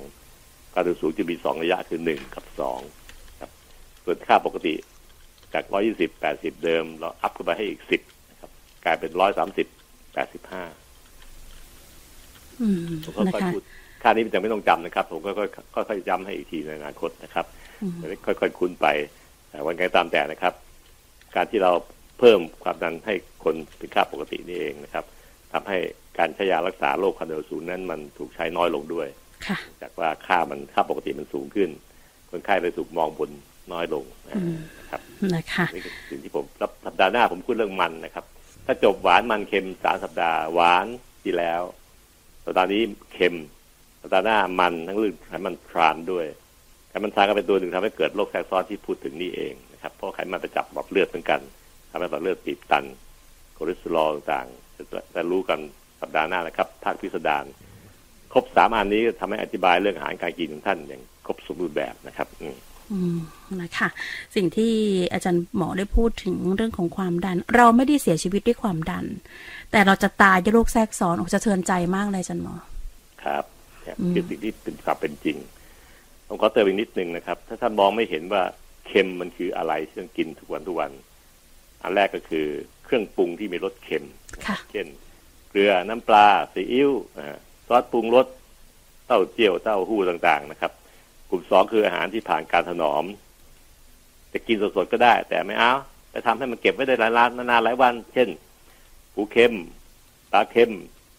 [0.72, 2.80] ความดันสูงจะมีสองระยะคือหนึ่งกับสอง
[3.40, 3.51] ครับ
[4.05, 4.74] ส่วนค่าปกติ
[5.55, 8.15] จาก120 80เดิม เราอัพขึ้นไปให้อีก10นะครับ
[8.87, 9.66] กลายเป็น130
[10.16, 13.62] 85อืมผมก็นะค่อยคะพูด
[14.03, 15.47] ค่านี้มันจะไม่ต้องจำนะครับ ผมก็ค่อ
[15.82, 17.47] ยค่อยๆจำให้อีกทีในอนาคตนะครับ
[17.82, 18.87] อืมจะได้ค่อยๆคุ้นไป
[19.51, 20.55] แต่วันไงตามแต่นะครับ
[21.37, 21.72] การที่เรา
[22.18, 23.14] เพิ่มความดันให้
[23.45, 25.05] คนเป็นค่าปกตินี่เองนะครับ
[25.53, 25.78] ทำให้
[26.18, 29.09] การใช้ยารักษาโรคความดันสูงนั้นมันถูกใช้น้อยลงด้วย
[29.47, 31.68] ค่ะจากว่าค่ามันค่าปกติมันสูงขึ้น
[32.30, 33.30] คนไข้เลยถูกมองบน
[33.72, 34.05] น้อยลง
[34.37, 35.01] อืมนะครับ
[35.34, 38.24] นะคะนี่คือสิ่งที่ผมรับสัปดาห์หน้าผมพูดเรื่องมันนะครับ
[38.66, 40.86] ถ้าจบหวานมันเค็มสามสัปดาห์หวาน
[41.22, 41.62] ที่แล้ว
[42.44, 43.36] สัปดาห์นี้เค็ม
[44.02, 46.26] สัปดาห์หน้ามันทั้งเรื่องไขมันทรานด้วย
[46.88, 51.40] ไขมันทรานก็เป็นตัวหนึ่งทำให้เกิดโรคแทรกซ้อนที่พูดถึงนี่เองนะครับ เพราะไขมันไปจับหลอดเลือดเหมือนกัน
[51.90, 52.84] ทำให้หลอดเลือดตีบตัน
[53.56, 55.58] คอเลสเตอรอลต่างๆจะรู้กัน
[56.00, 57.44] สัปดาห์หน้านะครับภาคพิสดาร
[58.32, 62.46] ครบสามอันนี้ก็ทำให้อธิบายเรื่องอาหารการกินของท่านอย่างครบสมบูรณ์แบบนะครับ อื
[63.62, 63.89] นะคะ
[64.34, 64.72] สิ่งที่
[65.12, 69.05] อาจารย์หมอได้พูดถึงเรื่องของความดัน เราไม่ได้เสียชีวิตด้วยความดัน
[69.70, 72.55] แต่เราจะตายด้วยโรคแทรกซ้อนออกจะเทือนใจมากเลยอาจารย์หมอ
[73.24, 73.45] ครับ
[73.82, 75.37] เนี่ยอืมคือสิ่งที่เป็นความเป็นจริง
[76.28, 78.43] ผมขอเติมอีกนิดนึงนะครับ ถ้าท่านมองไม่เห็นว่า
[78.87, 80.91] เค็มมันคืออะไรที่ต้องกินทุกวันทุกวัน
[81.82, 82.47] อันแรกก็คือ
[82.84, 84.05] เครื่องปรุงที่มีรสเค็ม
[84.47, 84.87] ค่ะเช่น
[85.51, 88.26] เกลือน้ำปลาซีอิ๊วอ่าซอสปรุงรส
[89.07, 90.72] เต้าเจี้ยวเต้าหู้ต่างๆนะครับ
[91.31, 93.05] กลุ่มสองคืออาหารที่ผ่านการถนอม
[94.33, 95.72] จะกินสดๆก็ได้ แต่ไม่เอา
[96.14, 98.29] จะทำให้มันเก็บไว้ได้หลายๆนานๆหลายวัน เช่น
[99.14, 99.55] ปูเค็ม
[100.33, 100.72] ปลาเค็ม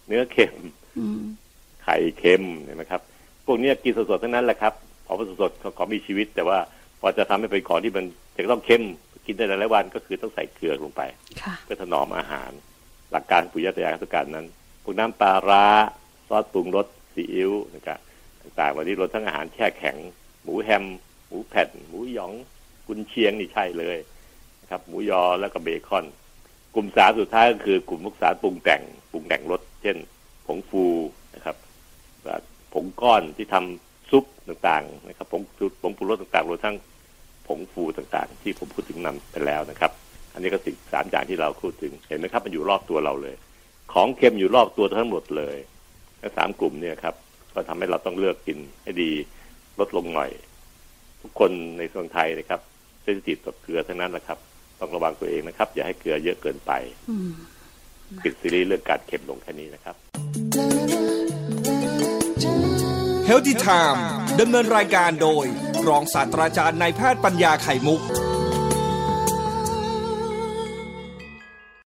[0.07, 0.55] เนื้อเค็ม
[0.97, 1.21] อืม
[1.83, 3.01] ไข่เค็มเห็นไหมครับ
[3.45, 4.73] พวกเนี้ยกินสดๆทั้งนั้นแหละครับ
[5.05, 6.57] พอเป็นสดๆเขาขอมีชีวิต แต่ว่า
[6.99, 8.05] พอจะทำให้เป็นของที่มัน
[8.35, 8.83] จะต้องเค็ม
[9.25, 11.01] กินได้หลายๆวันก็คือต้องใส่เกลือลงไป
[11.41, 12.51] ค่ะเพื่อถนอมอาหาร
[13.11, 14.45] หลักการปุยยตยาตุการนั้น
[14.83, 15.65] พวกน้ำปลาร้า
[16.27, 17.97] ซอสปรุงรสซีอิ๊วนะครับ
[18.59, 19.97] ต่างๆวันนี้รวมทั้งอาหารแช่แข็ง
[20.43, 20.83] หมูแฮม
[21.27, 22.33] หมูแผ่น หมูหยอง
[22.87, 23.97] กุนเชียงนี่ใช่เลย
[24.61, 26.05] นะครับ หมูยอแล้วก็เบคอน
[26.75, 28.81] กลุ่มสามสุดท้ายก็คือกลุ่มมุกสารปรุงแต่ง
[29.11, 29.97] ปรุงแต่งรสเช่น
[30.47, 30.85] ผงฟู
[31.35, 31.55] นะครับ
[32.73, 36.75] ผงก้อนที่ทำซุปต่างๆนะครับผงสูตรผงปรุงรสต่างๆรวมทั้ง
[37.47, 39.91] ผงฟูต่างๆ ที่ผมพูดถึงนำไปแล้วนะครับ
[40.33, 43.35] อันนี้ก็สิ่งสามอย่างที่เราพูดถึงเห็นไหมครับมันอยู่รอบตัวเราเลย
[43.93, 45.57] ของเค็มอยู่รอบตัวทั้งหมดเลย
[46.21, 47.15] ทั้งสามกลุ่มเนี่ยครับ
[47.57, 49.11] ก็ทำให้เราต้องเลือกกินให้ดี
[49.79, 50.29] ลดลงหน่อย
[51.21, 52.61] ทุกคนในเมืองไทยนะครับ
[53.03, 54.39] เซนซิทีฟต่อเกลือทั้งนั้นแหละครับ
[54.79, 56.71] ต้องระวังตัวเองนะครับ อย่าให้เกลือเยอะเกินไป
[58.23, 59.95] ปิดซีรีส์เรื่องการเค็มลงแค่นี้นะครับ
[63.25, 64.05] เฮลติไทม์
[64.39, 65.45] ดำเนินรายการโดย
[65.87, 68.01] รองศาสตราจารย์นายแพทย์ปัญญาไข่มุก